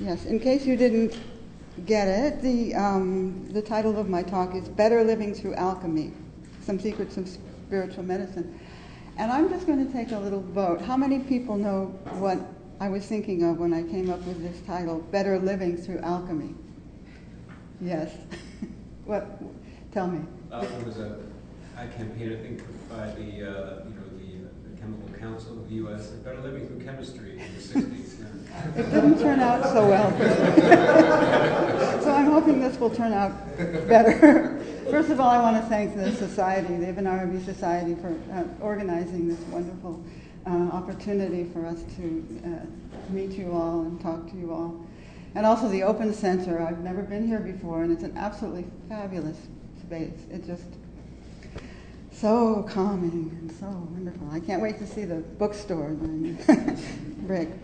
Yes, 0.00 0.24
in 0.24 0.40
case 0.40 0.64
you 0.64 0.76
didn't 0.76 1.18
get 1.84 2.08
it, 2.08 2.40
the, 2.40 2.74
um, 2.74 3.46
the 3.52 3.60
title 3.60 3.98
of 3.98 4.08
my 4.08 4.22
talk 4.22 4.54
is 4.54 4.66
Better 4.66 5.04
Living 5.04 5.34
Through 5.34 5.56
Alchemy 5.56 6.12
Some 6.62 6.80
Secrets 6.80 7.18
of 7.18 7.28
Spiritual 7.28 8.04
Medicine. 8.04 8.58
And 9.18 9.30
I'm 9.30 9.50
just 9.50 9.66
going 9.66 9.86
to 9.86 9.92
take 9.92 10.12
a 10.12 10.18
little 10.18 10.40
vote. 10.40 10.80
How 10.80 10.96
many 10.96 11.18
people 11.18 11.56
know 11.56 11.86
what 12.18 12.38
I 12.80 12.88
was 12.88 13.04
thinking 13.04 13.42
of 13.42 13.58
when 13.58 13.74
I 13.74 13.82
came 13.82 14.08
up 14.08 14.20
with 14.22 14.42
this 14.42 14.66
title, 14.66 15.00
Better 15.10 15.38
Living 15.38 15.76
Through 15.76 15.98
Alchemy? 15.98 16.54
Yes. 17.82 18.16
what? 19.04 19.42
Tell 19.92 20.06
me. 20.06 20.24
Uh, 20.50 20.64
there 20.64 20.80
was 20.86 20.96
a 20.96 21.18
ad 21.76 21.94
campaign, 21.94 22.32
I 22.32 22.36
think, 22.36 22.62
by 22.88 23.06
the, 23.10 23.20
uh, 23.20 23.84
you 23.84 23.94
know, 23.94 24.08
the, 24.16 24.46
uh, 24.46 24.50
the 24.64 24.69
Chemical 24.80 25.18
Council 25.18 25.58
of 25.58 25.68
the 25.68 25.74
U.S. 25.76 26.08
Better 26.08 26.40
Living 26.40 26.66
Through 26.66 26.84
Chemistry 26.84 27.32
in 27.32 27.54
the 27.56 27.62
60s. 27.62 28.20
Yeah. 28.20 28.26
It 28.76 28.90
didn't 28.90 29.20
turn 29.20 29.38
out 29.40 29.62
so 29.62 29.86
well. 29.88 30.10
so 32.02 32.12
I'm 32.12 32.26
hoping 32.26 32.60
this 32.60 32.78
will 32.78 32.90
turn 32.90 33.12
out 33.12 33.32
better. 33.88 34.60
First 34.90 35.10
of 35.10 35.20
all, 35.20 35.30
I 35.30 35.38
want 35.38 35.56
to 35.62 35.68
thank 35.68 35.94
the 35.94 36.10
society, 36.12 36.76
the 36.76 36.88
Ibn 36.88 37.06
Arabi 37.06 37.40
Society, 37.44 37.94
for 37.94 38.12
uh, 38.32 38.44
organizing 38.60 39.28
this 39.28 39.38
wonderful 39.50 40.02
uh, 40.46 40.50
opportunity 40.50 41.44
for 41.52 41.64
us 41.64 41.84
to 41.96 42.40
uh, 42.44 43.12
meet 43.12 43.30
you 43.30 43.52
all 43.52 43.82
and 43.82 44.00
talk 44.00 44.28
to 44.30 44.36
you 44.36 44.52
all. 44.52 44.84
And 45.36 45.46
also 45.46 45.68
the 45.68 45.84
Open 45.84 46.12
Center. 46.12 46.60
I've 46.60 46.80
never 46.80 47.02
been 47.02 47.26
here 47.26 47.38
before, 47.38 47.84
and 47.84 47.92
it's 47.92 48.02
an 48.02 48.16
absolutely 48.16 48.66
fabulous 48.88 49.38
space. 49.80 50.26
It 50.28 50.44
just 50.44 50.66
so 52.20 52.66
calming 52.68 53.34
and 53.40 53.50
so 53.52 53.66
wonderful. 53.66 54.28
I 54.30 54.40
can't 54.40 54.60
wait 54.60 54.78
to 54.78 54.86
see 54.86 55.04
the 55.04 55.16
bookstore 55.16 55.96
Brick. 57.26 57.48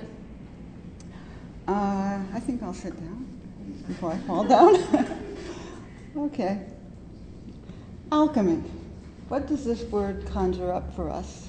Uh, 1.68 2.22
I 2.32 2.38
think 2.38 2.62
I'll 2.62 2.72
sit 2.72 2.94
down 2.94 3.26
before 3.88 4.12
I 4.12 4.18
fall 4.18 4.44
down. 4.44 4.76
okay. 6.16 6.62
Alchemy. 8.12 8.62
What 9.26 9.48
does 9.48 9.64
this 9.64 9.82
word 9.90 10.24
conjure 10.28 10.72
up 10.72 10.94
for 10.94 11.10
us? 11.10 11.48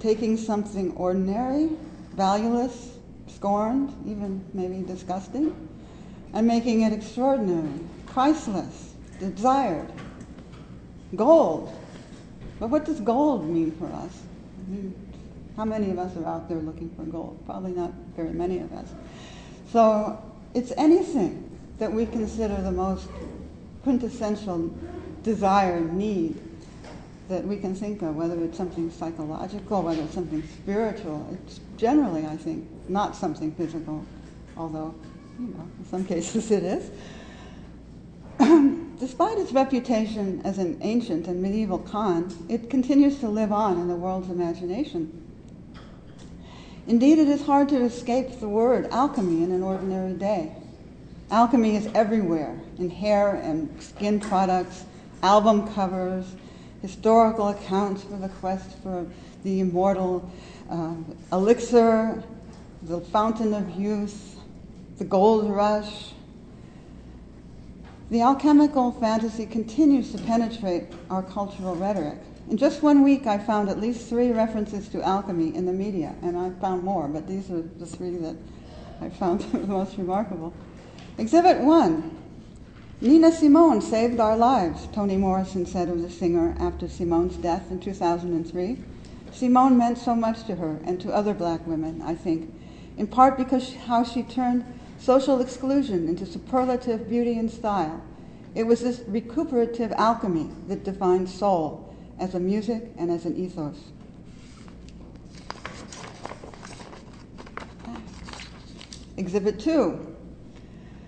Taking 0.00 0.36
something 0.36 0.90
ordinary, 0.96 1.70
valueless, 2.16 2.96
scorned, 3.28 3.94
even 4.04 4.44
maybe 4.52 4.82
disgusting, 4.82 5.54
and 6.32 6.44
making 6.44 6.80
it 6.80 6.92
extraordinary, 6.92 7.78
priceless, 8.06 8.94
desired. 9.20 9.92
Gold. 11.16 11.72
But 12.60 12.70
what 12.70 12.84
does 12.84 13.00
gold 13.00 13.48
mean 13.48 13.72
for 13.72 13.86
us? 13.86 14.22
How 15.56 15.64
many 15.64 15.90
of 15.90 15.98
us 15.98 16.16
are 16.16 16.26
out 16.26 16.48
there 16.48 16.58
looking 16.58 16.90
for 16.90 17.02
gold? 17.02 17.40
Probably 17.46 17.72
not 17.72 17.92
very 18.16 18.32
many 18.32 18.58
of 18.58 18.72
us. 18.72 18.88
So 19.70 20.22
it's 20.54 20.72
anything 20.76 21.50
that 21.78 21.92
we 21.92 22.06
consider 22.06 22.60
the 22.62 22.72
most 22.72 23.08
quintessential 23.82 24.72
desire, 25.22 25.80
need 25.80 26.40
that 27.28 27.44
we 27.44 27.56
can 27.56 27.74
think 27.74 28.02
of, 28.02 28.16
whether 28.16 28.42
it's 28.44 28.56
something 28.56 28.90
psychological, 28.90 29.82
whether 29.82 30.02
it's 30.02 30.14
something 30.14 30.42
spiritual. 30.62 31.26
It's 31.32 31.60
generally, 31.76 32.26
I 32.26 32.36
think, 32.36 32.68
not 32.88 33.16
something 33.16 33.52
physical, 33.52 34.04
although, 34.56 34.94
you 35.38 35.46
know, 35.46 35.68
in 35.78 35.86
some 35.90 36.04
cases 36.04 36.50
it 36.50 36.62
is. 36.62 36.90
Despite 38.98 39.38
its 39.38 39.52
reputation 39.52 40.40
as 40.44 40.58
an 40.58 40.78
ancient 40.80 41.26
and 41.26 41.42
medieval 41.42 41.78
con, 41.78 42.32
it 42.48 42.70
continues 42.70 43.18
to 43.20 43.28
live 43.28 43.52
on 43.52 43.78
in 43.78 43.88
the 43.88 43.96
world's 43.96 44.30
imagination. 44.30 45.20
Indeed, 46.86 47.18
it 47.18 47.28
is 47.28 47.44
hard 47.44 47.68
to 47.70 47.82
escape 47.82 48.40
the 48.40 48.48
word 48.48 48.88
alchemy 48.90 49.42
in 49.42 49.50
an 49.50 49.62
ordinary 49.62 50.12
day. 50.12 50.52
Alchemy 51.30 51.76
is 51.76 51.88
everywhere 51.94 52.60
in 52.78 52.90
hair 52.90 53.36
and 53.36 53.82
skin 53.82 54.20
products, 54.20 54.84
album 55.22 55.72
covers, 55.74 56.26
historical 56.82 57.48
accounts 57.48 58.04
for 58.04 58.16
the 58.16 58.28
quest 58.28 58.78
for 58.82 59.06
the 59.42 59.60
immortal 59.60 60.30
uh, 60.70 60.94
elixir, 61.32 62.22
the 62.82 63.00
fountain 63.00 63.54
of 63.54 63.70
youth, 63.70 64.38
the 64.98 65.04
gold 65.04 65.50
rush. 65.50 66.12
The 68.14 68.20
alchemical 68.20 68.92
fantasy 68.92 69.44
continues 69.44 70.12
to 70.12 70.18
penetrate 70.18 70.84
our 71.10 71.20
cultural 71.20 71.74
rhetoric. 71.74 72.20
In 72.48 72.56
just 72.56 72.80
one 72.80 73.02
week, 73.02 73.26
I 73.26 73.38
found 73.38 73.68
at 73.68 73.80
least 73.80 74.08
three 74.08 74.30
references 74.30 74.86
to 74.90 75.02
alchemy 75.02 75.52
in 75.56 75.66
the 75.66 75.72
media, 75.72 76.14
and 76.22 76.38
I 76.38 76.50
found 76.60 76.84
more, 76.84 77.08
but 77.08 77.26
these 77.26 77.50
are 77.50 77.62
the 77.62 77.86
three 77.86 78.16
that 78.18 78.36
I 79.00 79.08
found 79.08 79.40
the 79.52 79.66
most 79.66 79.98
remarkable. 79.98 80.54
Exhibit 81.18 81.58
1 81.58 82.16
Nina 83.00 83.32
Simone 83.32 83.80
saved 83.80 84.20
our 84.20 84.36
lives, 84.36 84.86
Toni 84.92 85.16
Morrison 85.16 85.66
said 85.66 85.88
of 85.88 86.00
the 86.00 86.08
singer 86.08 86.54
after 86.60 86.86
Simone's 86.86 87.36
death 87.36 87.68
in 87.72 87.80
2003. 87.80 88.78
Simone 89.32 89.76
meant 89.76 89.98
so 89.98 90.14
much 90.14 90.44
to 90.44 90.54
her 90.54 90.78
and 90.84 91.00
to 91.00 91.12
other 91.12 91.34
black 91.34 91.66
women, 91.66 92.00
I 92.00 92.14
think, 92.14 92.54
in 92.96 93.08
part 93.08 93.36
because 93.36 93.74
how 93.74 94.04
she 94.04 94.22
turned 94.22 94.64
social 95.04 95.42
exclusion 95.42 96.08
into 96.08 96.24
superlative 96.24 97.10
beauty 97.10 97.38
and 97.38 97.50
style. 97.50 98.02
It 98.54 98.62
was 98.62 98.80
this 98.80 99.02
recuperative 99.06 99.92
alchemy 99.92 100.50
that 100.68 100.82
defined 100.82 101.28
soul 101.28 101.94
as 102.18 102.34
a 102.34 102.40
music 102.40 102.90
and 102.96 103.10
as 103.10 103.26
an 103.26 103.36
ethos. 103.36 103.76
Exhibit 109.18 109.60
2. 109.60 110.16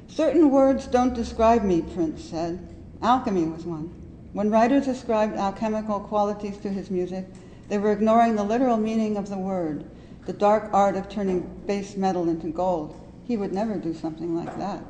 Certain 0.09 0.51
words 0.51 0.87
don't 0.87 1.15
describe 1.15 1.63
me, 1.63 1.81
Prince 1.81 2.23
said. 2.23 2.75
Alchemy 3.01 3.45
was 3.45 3.65
one. 3.65 3.91
When 4.35 4.51
writers 4.51 4.89
ascribed 4.89 5.37
alchemical 5.37 6.01
qualities 6.01 6.59
to 6.59 6.69
his 6.69 6.91
music, 6.91 7.25
they 7.71 7.79
were 7.79 7.93
ignoring 7.93 8.37
the 8.37 8.45
literal 8.45 8.77
meaning 8.77 9.17
of 9.17 9.31
the 9.31 9.39
word, 9.39 9.87
the 10.27 10.35
dark 10.35 10.69
art 10.75 10.97
of 10.97 11.09
turning 11.09 11.41
base 11.67 11.97
metal 11.97 12.29
into 12.29 12.49
gold. 12.49 13.06
He 13.27 13.37
would 13.37 13.53
never 13.53 13.77
do 13.77 13.93
something 13.93 14.37
like 14.37 14.57
that. 14.59 14.83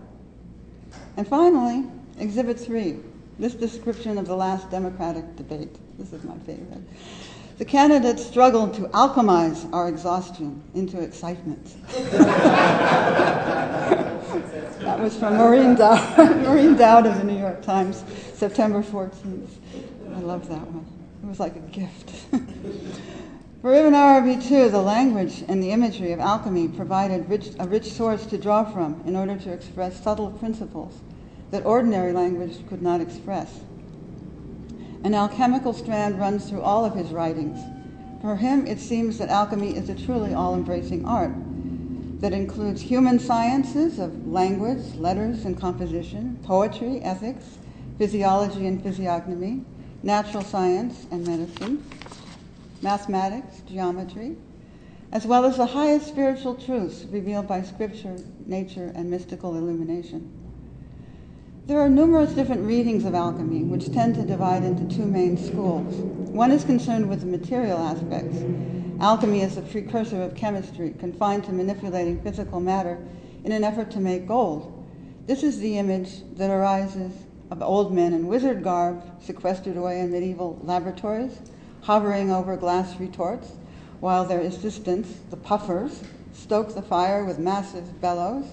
And 1.16 1.26
finally, 1.26 1.84
Exhibit 2.18 2.60
3, 2.60 2.98
this 3.38 3.54
description 3.54 4.18
of 4.18 4.26
the 4.26 4.36
last 4.36 4.70
Democratic 4.70 5.36
debate. 5.36 5.76
This 5.98 6.12
is 6.12 6.22
my 6.24 6.36
favorite. 6.40 6.82
The 7.58 7.64
candidates 7.64 8.24
struggled 8.26 8.74
to 8.74 8.82
alchemize 8.88 9.72
our 9.72 9.88
exhaustion 9.88 10.62
into 10.74 11.00
excitement. 11.00 11.74
that 14.82 15.00
was 15.00 15.16
from 15.16 15.38
Maureen 15.38 15.74
Dowd, 15.74 16.18
Maureen 16.42 16.76
Dowd 16.76 17.06
of 17.06 17.16
the 17.16 17.24
New 17.24 17.38
York 17.38 17.62
Times, 17.62 18.04
September 18.34 18.82
14th. 18.82 19.48
I 20.14 20.20
love 20.20 20.46
that 20.50 20.60
one. 20.60 20.84
It 21.22 21.26
was 21.26 21.40
like 21.40 21.56
a 21.56 21.60
gift. 21.60 22.12
For 23.66 23.74
Ibn 23.74 23.94
Arabi, 23.96 24.36
too, 24.36 24.68
the 24.68 24.80
language 24.80 25.42
and 25.48 25.60
the 25.60 25.72
imagery 25.72 26.12
of 26.12 26.20
alchemy 26.20 26.68
provided 26.68 27.28
rich, 27.28 27.50
a 27.58 27.66
rich 27.66 27.92
source 27.92 28.24
to 28.26 28.38
draw 28.38 28.62
from 28.62 29.02
in 29.04 29.16
order 29.16 29.36
to 29.38 29.52
express 29.52 30.00
subtle 30.00 30.30
principles 30.30 31.00
that 31.50 31.66
ordinary 31.66 32.12
language 32.12 32.64
could 32.68 32.80
not 32.80 33.00
express. 33.00 33.62
An 35.02 35.16
alchemical 35.16 35.72
strand 35.72 36.16
runs 36.16 36.48
through 36.48 36.62
all 36.62 36.84
of 36.84 36.94
his 36.94 37.10
writings. 37.10 37.58
For 38.20 38.36
him, 38.36 38.68
it 38.68 38.78
seems 38.78 39.18
that 39.18 39.30
alchemy 39.30 39.76
is 39.76 39.88
a 39.88 39.96
truly 39.96 40.32
all 40.32 40.54
embracing 40.54 41.04
art 41.04 41.32
that 42.20 42.32
includes 42.32 42.82
human 42.82 43.18
sciences 43.18 43.98
of 43.98 44.28
language, 44.28 44.94
letters, 44.94 45.44
and 45.44 45.60
composition, 45.60 46.38
poetry, 46.44 47.02
ethics, 47.02 47.58
physiology 47.98 48.64
and 48.68 48.80
physiognomy, 48.80 49.64
natural 50.04 50.44
science 50.44 51.08
and 51.10 51.26
medicine, 51.26 51.82
mathematics, 52.82 53.60
geometry, 53.66 54.36
as 55.12 55.26
well 55.26 55.44
as 55.44 55.56
the 55.56 55.66
highest 55.66 56.08
spiritual 56.08 56.54
truths 56.54 57.04
revealed 57.10 57.46
by 57.46 57.62
scripture, 57.62 58.16
nature, 58.46 58.92
and 58.94 59.10
mystical 59.10 59.56
illumination. 59.56 60.30
There 61.66 61.80
are 61.80 61.88
numerous 61.88 62.32
different 62.32 62.64
readings 62.64 63.04
of 63.04 63.14
alchemy, 63.14 63.64
which 63.64 63.92
tend 63.92 64.14
to 64.16 64.22
divide 64.22 64.62
into 64.62 64.94
two 64.94 65.06
main 65.06 65.36
schools. 65.36 65.94
One 65.96 66.52
is 66.52 66.64
concerned 66.64 67.08
with 67.08 67.20
the 67.20 67.26
material 67.26 67.78
aspects. 67.78 68.38
Alchemy 69.00 69.40
is 69.40 69.56
a 69.56 69.62
precursor 69.62 70.22
of 70.22 70.34
chemistry, 70.34 70.94
confined 70.98 71.44
to 71.44 71.52
manipulating 71.52 72.22
physical 72.22 72.60
matter 72.60 72.98
in 73.42 73.52
an 73.52 73.64
effort 73.64 73.90
to 73.92 74.00
make 74.00 74.28
gold. 74.28 74.72
This 75.26 75.42
is 75.42 75.58
the 75.58 75.76
image 75.78 76.22
that 76.36 76.50
arises 76.50 77.12
of 77.50 77.62
old 77.62 77.92
men 77.92 78.12
in 78.12 78.28
wizard 78.28 78.62
garb, 78.62 79.02
sequestered 79.20 79.76
away 79.76 80.00
in 80.00 80.12
medieval 80.12 80.60
laboratories, 80.62 81.40
hovering 81.86 82.30
over 82.30 82.56
glass 82.56 83.00
retorts, 83.00 83.52
while 84.00 84.24
their 84.24 84.40
assistants, 84.40 85.08
the 85.30 85.36
puffers, 85.36 86.02
stoke 86.32 86.74
the 86.74 86.82
fire 86.82 87.24
with 87.24 87.38
massive 87.38 88.00
bellows 88.00 88.46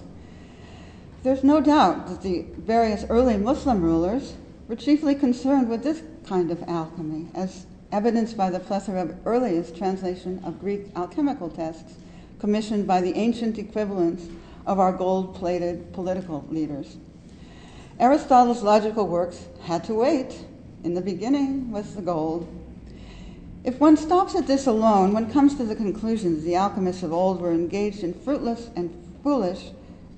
there's 1.24 1.42
no 1.42 1.58
doubt 1.58 2.06
that 2.08 2.20
the 2.20 2.44
various 2.58 3.06
early 3.08 3.38
Muslim 3.38 3.80
rulers 3.80 4.34
were 4.68 4.76
chiefly 4.76 5.14
concerned 5.14 5.70
with 5.70 5.82
this 5.82 6.02
kind 6.26 6.50
of 6.50 6.62
alchemy, 6.64 7.28
as 7.34 7.64
evidenced 7.90 8.36
by 8.36 8.50
the 8.50 8.60
plethora 8.60 9.00
of 9.00 9.16
earliest 9.24 9.74
translation 9.74 10.42
of 10.44 10.60
Greek 10.60 10.88
alchemical 10.94 11.48
texts 11.48 11.94
commissioned 12.38 12.86
by 12.86 13.00
the 13.00 13.14
ancient 13.14 13.58
equivalents 13.58 14.26
of 14.66 14.78
our 14.78 14.92
gold 14.92 15.34
plated 15.34 15.94
political 15.94 16.46
leaders. 16.50 16.98
Aristotle's 17.98 18.62
logical 18.62 19.08
works 19.08 19.46
had 19.62 19.82
to 19.84 19.94
wait. 19.94 20.44
In 20.82 20.92
the 20.92 21.00
beginning 21.00 21.70
was 21.70 21.94
the 21.94 22.02
gold. 22.02 22.46
If 23.64 23.80
one 23.80 23.96
stops 23.96 24.34
at 24.34 24.46
this 24.46 24.66
alone, 24.66 25.14
one 25.14 25.30
comes 25.30 25.54
to 25.54 25.64
the 25.64 25.74
conclusion 25.74 26.34
that 26.34 26.42
the 26.42 26.54
alchemists 26.54 27.02
of 27.02 27.14
old 27.14 27.40
were 27.40 27.50
engaged 27.50 28.04
in 28.04 28.12
fruitless 28.12 28.68
and 28.76 28.90
foolish 29.22 29.70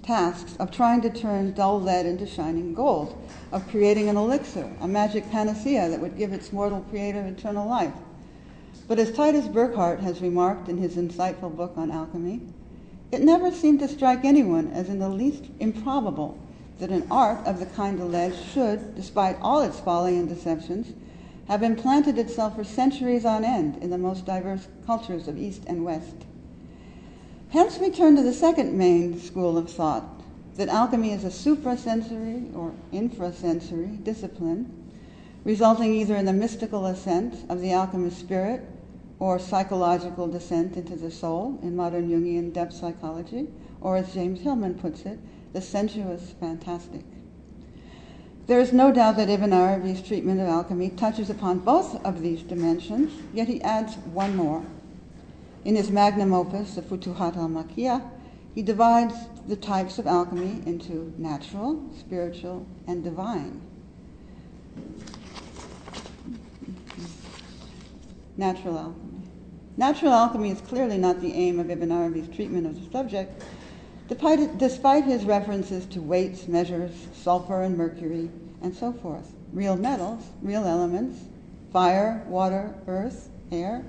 tasks 0.02 0.56
of 0.58 0.72
trying 0.72 1.00
to 1.02 1.10
turn 1.10 1.52
dull 1.52 1.80
lead 1.80 2.06
into 2.06 2.26
shining 2.26 2.74
gold, 2.74 3.16
of 3.52 3.68
creating 3.68 4.08
an 4.08 4.16
elixir, 4.16 4.68
a 4.80 4.88
magic 4.88 5.30
panacea 5.30 5.88
that 5.88 6.00
would 6.00 6.18
give 6.18 6.32
its 6.32 6.52
mortal 6.52 6.84
creator 6.90 7.20
eternal 7.20 7.68
life. 7.68 7.92
But 8.88 8.98
as 8.98 9.12
Titus 9.12 9.46
Burckhardt 9.46 10.00
has 10.00 10.20
remarked 10.20 10.68
in 10.68 10.78
his 10.78 10.96
insightful 10.96 11.54
book 11.56 11.74
on 11.76 11.92
alchemy, 11.92 12.40
it 13.12 13.22
never 13.22 13.52
seemed 13.52 13.78
to 13.78 13.86
strike 13.86 14.24
anyone 14.24 14.72
as 14.72 14.88
in 14.88 14.98
the 14.98 15.08
least 15.08 15.44
improbable 15.60 16.36
that 16.80 16.90
an 16.90 17.06
art 17.12 17.46
of 17.46 17.60
the 17.60 17.66
kind 17.66 18.00
alleged 18.00 18.44
should, 18.44 18.96
despite 18.96 19.38
all 19.40 19.60
its 19.60 19.78
folly 19.78 20.16
and 20.16 20.28
deceptions, 20.28 20.88
have 21.48 21.62
implanted 21.62 22.18
itself 22.18 22.56
for 22.56 22.64
centuries 22.64 23.24
on 23.24 23.44
end 23.44 23.76
in 23.82 23.90
the 23.90 23.98
most 23.98 24.26
diverse 24.26 24.66
cultures 24.84 25.28
of 25.28 25.38
East 25.38 25.62
and 25.66 25.84
West. 25.84 26.26
Hence, 27.50 27.78
we 27.78 27.90
turn 27.90 28.16
to 28.16 28.22
the 28.22 28.32
second 28.32 28.76
main 28.76 29.18
school 29.20 29.56
of 29.56 29.70
thought 29.70 30.04
that 30.56 30.68
alchemy 30.68 31.12
is 31.12 31.24
a 31.24 31.30
suprasensory 31.30 32.54
or 32.56 32.74
infrasensory 32.92 34.02
discipline, 34.02 34.72
resulting 35.44 35.94
either 35.94 36.16
in 36.16 36.24
the 36.24 36.32
mystical 36.32 36.86
ascent 36.86 37.48
of 37.48 37.60
the 37.60 37.72
alchemist 37.72 38.18
spirit 38.18 38.62
or 39.18 39.38
psychological 39.38 40.26
descent 40.26 40.76
into 40.76 40.96
the 40.96 41.10
soul 41.10 41.58
in 41.62 41.76
modern 41.76 42.10
Jungian 42.10 42.52
depth 42.52 42.74
psychology, 42.74 43.48
or 43.80 43.96
as 43.96 44.12
James 44.12 44.40
Hillman 44.40 44.74
puts 44.74 45.06
it, 45.06 45.18
the 45.52 45.60
sensuous 45.60 46.34
fantastic. 46.40 47.02
There 48.46 48.60
is 48.60 48.72
no 48.72 48.92
doubt 48.92 49.16
that 49.16 49.28
Ibn 49.28 49.52
Arabi's 49.52 50.00
treatment 50.00 50.40
of 50.40 50.46
alchemy 50.46 50.90
touches 50.90 51.30
upon 51.30 51.58
both 51.58 52.04
of 52.04 52.22
these 52.22 52.42
dimensions, 52.42 53.12
yet 53.34 53.48
he 53.48 53.60
adds 53.62 53.96
one 53.96 54.36
more. 54.36 54.64
In 55.64 55.74
his 55.74 55.90
magnum 55.90 56.32
opus, 56.32 56.76
the 56.76 56.82
Futuhat 56.82 57.36
al-Makkiyah, 57.36 58.08
he 58.54 58.62
divides 58.62 59.14
the 59.48 59.56
types 59.56 59.98
of 59.98 60.06
alchemy 60.06 60.62
into 60.64 61.12
natural, 61.18 61.82
spiritual, 61.98 62.64
and 62.86 63.02
divine. 63.02 63.60
Natural 68.36 68.78
alchemy. 68.78 69.02
Natural 69.76 70.12
alchemy 70.12 70.50
is 70.52 70.60
clearly 70.60 70.98
not 70.98 71.20
the 71.20 71.34
aim 71.34 71.58
of 71.58 71.68
Ibn 71.68 71.90
Arabi's 71.90 72.34
treatment 72.34 72.66
of 72.66 72.76
the 72.76 72.90
subject, 72.92 73.42
despite 74.08 75.04
his 75.04 75.24
references 75.24 75.86
to 75.86 76.00
weights, 76.00 76.46
measures, 76.48 76.92
sulfur 77.12 77.62
and 77.62 77.76
mercury, 77.76 78.30
and 78.62 78.74
so 78.74 78.92
forth. 78.92 79.32
Real 79.52 79.76
metals, 79.76 80.22
real 80.42 80.64
elements, 80.64 81.20
fire, 81.72 82.24
water, 82.28 82.74
earth, 82.86 83.28
air. 83.50 83.84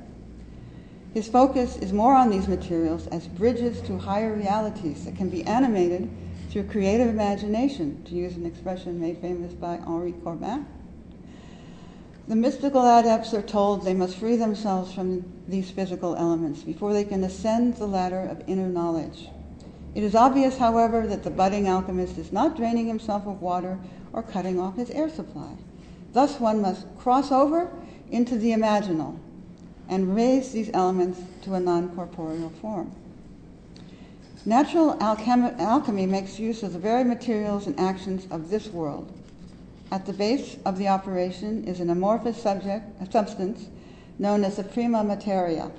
His 1.14 1.28
focus 1.28 1.78
is 1.78 1.94
more 1.94 2.14
on 2.16 2.30
these 2.30 2.48
materials 2.48 3.08
as 3.08 3.28
bridges 3.28 3.82
to 3.84 3.98
higher 3.98 4.34
realities 4.34 5.06
that 5.06 5.16
can 5.16 5.30
be 5.30 5.44
animated 5.44 6.10
through 6.50 6.64
creative 6.66 7.08
imagination, 7.08 8.04
to 8.06 8.14
use 8.14 8.36
an 8.36 8.46
expression 8.46 9.00
made 9.00 9.18
famous 9.20 9.54
by 9.54 9.78
Henri 9.78 10.14
Corbin. 10.24 10.66
The 12.28 12.36
mystical 12.36 12.82
adepts 12.86 13.34
are 13.34 13.42
told 13.42 13.84
they 13.84 13.94
must 13.94 14.18
free 14.18 14.36
themselves 14.36 14.94
from 14.94 15.24
these 15.48 15.72
physical 15.72 16.16
elements 16.16 16.62
before 16.62 16.94
they 16.94 17.06
can 17.06 17.24
ascend 17.24 17.78
the 17.78 17.88
ladder 17.88 18.22
of 18.22 18.44
inner 18.48 18.68
knowledge. 18.68 19.30
It 19.98 20.04
is 20.04 20.14
obvious, 20.14 20.60
however, 20.60 21.08
that 21.08 21.24
the 21.24 21.32
budding 21.32 21.68
alchemist 21.68 22.20
is 22.20 22.32
not 22.32 22.56
draining 22.56 22.86
himself 22.86 23.26
of 23.26 23.42
water 23.42 23.80
or 24.14 24.22
cutting 24.22 24.60
off 24.60 24.76
his 24.76 24.92
air 24.92 25.10
supply. 25.10 25.54
Thus, 26.14 26.40
one 26.40 26.62
must 26.62 26.86
cross 27.00 27.32
over 27.32 27.72
into 28.12 28.38
the 28.38 28.52
imaginal 28.52 29.18
and 29.90 30.16
raise 30.16 30.52
these 30.52 30.70
elements 30.72 31.22
to 31.42 31.56
a 31.56 31.60
non 31.60 31.90
corporeal 31.96 32.52
form. 32.62 32.92
Natural 34.46 34.96
alchemy, 35.02 35.50
alchemy 35.58 36.06
makes 36.06 36.38
use 36.38 36.62
of 36.62 36.74
the 36.74 36.80
very 36.80 37.04
materials 37.04 37.66
and 37.66 37.80
actions 37.80 38.28
of 38.30 38.52
this 38.52 38.68
world 38.68 39.12
at 39.92 40.06
the 40.06 40.14
base 40.14 40.58
of 40.64 40.78
the 40.78 40.88
operation 40.88 41.64
is 41.64 41.80
an 41.80 41.90
amorphous 41.90 42.40
subject, 42.40 42.86
substance 43.12 43.66
known 44.20 44.44
as 44.44 44.58
the 44.58 44.64
prima 44.64 45.04
materia. 45.04 45.72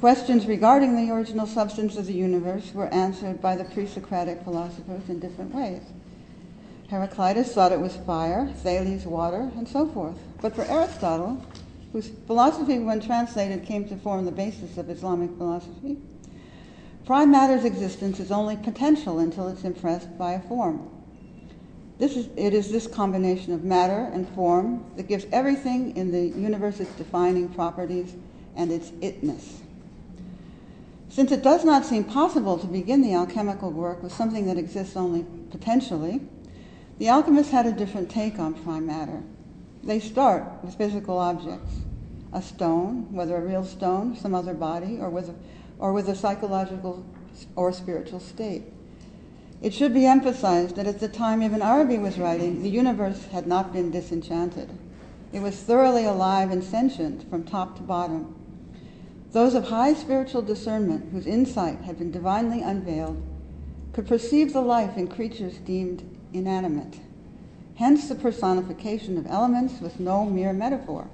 Questions 0.00 0.46
regarding 0.46 0.96
the 0.96 1.12
original 1.12 1.46
substance 1.46 1.98
of 1.98 2.06
the 2.06 2.14
universe 2.14 2.72
were 2.72 2.86
answered 2.86 3.42
by 3.42 3.54
the 3.54 3.66
pre-Socratic 3.66 4.42
philosophers 4.44 5.06
in 5.10 5.20
different 5.20 5.54
ways. 5.54 5.82
Heraclitus 6.88 7.52
thought 7.52 7.70
it 7.70 7.80
was 7.80 7.96
fire, 7.98 8.46
Thales 8.62 9.04
water, 9.04 9.50
and 9.58 9.68
so 9.68 9.86
forth. 9.86 10.16
But 10.40 10.54
for 10.54 10.64
Aristotle, 10.64 11.44
whose 11.92 12.08
philosophy, 12.26 12.78
when 12.78 13.00
translated, 13.00 13.66
came 13.66 13.86
to 13.90 13.96
form 13.98 14.24
the 14.24 14.32
basis 14.32 14.78
of 14.78 14.88
Islamic 14.88 15.36
philosophy, 15.36 15.98
prime 17.04 17.30
matter's 17.30 17.66
existence 17.66 18.20
is 18.20 18.32
only 18.32 18.56
potential 18.56 19.18
until 19.18 19.48
it's 19.48 19.64
impressed 19.64 20.16
by 20.16 20.32
a 20.32 20.40
form. 20.48 20.88
This 21.98 22.16
is, 22.16 22.30
it 22.38 22.54
is 22.54 22.72
this 22.72 22.86
combination 22.86 23.52
of 23.52 23.64
matter 23.64 24.10
and 24.14 24.26
form 24.30 24.82
that 24.96 25.08
gives 25.08 25.26
everything 25.30 25.94
in 25.94 26.10
the 26.10 26.28
universe 26.40 26.80
its 26.80 26.94
defining 26.94 27.50
properties 27.50 28.14
and 28.56 28.72
its 28.72 28.92
itness. 28.92 29.60
Since 31.10 31.32
it 31.32 31.42
does 31.42 31.64
not 31.64 31.84
seem 31.84 32.04
possible 32.04 32.56
to 32.56 32.68
begin 32.68 33.02
the 33.02 33.14
alchemical 33.14 33.72
work 33.72 34.00
with 34.00 34.12
something 34.12 34.46
that 34.46 34.56
exists 34.56 34.96
only 34.96 35.26
potentially, 35.50 36.20
the 36.98 37.08
alchemists 37.08 37.50
had 37.50 37.66
a 37.66 37.72
different 37.72 38.08
take 38.08 38.38
on 38.38 38.54
prime 38.54 38.86
matter. 38.86 39.24
They 39.82 39.98
start 39.98 40.44
with 40.62 40.76
physical 40.76 41.18
objects 41.18 41.80
a 42.32 42.40
stone, 42.40 43.12
whether 43.12 43.36
a 43.36 43.44
real 43.44 43.64
stone, 43.64 44.16
some 44.16 44.36
other 44.36 44.54
body, 44.54 44.98
or 45.00 45.10
with 45.10 45.30
a, 45.30 45.34
or 45.80 45.92
with 45.92 46.08
a 46.08 46.14
psychological 46.14 47.04
or 47.56 47.72
spiritual 47.72 48.20
state. 48.20 48.62
It 49.60 49.74
should 49.74 49.92
be 49.92 50.06
emphasized 50.06 50.76
that 50.76 50.86
at 50.86 51.00
the 51.00 51.08
time 51.08 51.42
Ibn 51.42 51.60
Arabi 51.60 51.98
was 51.98 52.18
writing, 52.18 52.62
the 52.62 52.70
universe 52.70 53.26
had 53.26 53.48
not 53.48 53.72
been 53.72 53.90
disenchanted. 53.90 54.70
It 55.32 55.42
was 55.42 55.56
thoroughly 55.56 56.04
alive 56.04 56.52
and 56.52 56.62
sentient 56.62 57.28
from 57.28 57.42
top 57.42 57.76
to 57.78 57.82
bottom. 57.82 58.39
Those 59.32 59.54
of 59.54 59.68
high 59.68 59.94
spiritual 59.94 60.42
discernment, 60.42 61.12
whose 61.12 61.26
insight 61.26 61.82
had 61.82 61.98
been 61.98 62.10
divinely 62.10 62.62
unveiled, 62.62 63.22
could 63.92 64.08
perceive 64.08 64.52
the 64.52 64.60
life 64.60 64.96
in 64.96 65.06
creatures 65.06 65.58
deemed 65.58 66.02
inanimate. 66.32 66.98
Hence 67.76 68.08
the 68.08 68.16
personification 68.16 69.16
of 69.16 69.28
elements 69.28 69.80
was 69.80 70.00
no 70.00 70.24
mere 70.24 70.52
metaphor. 70.52 71.08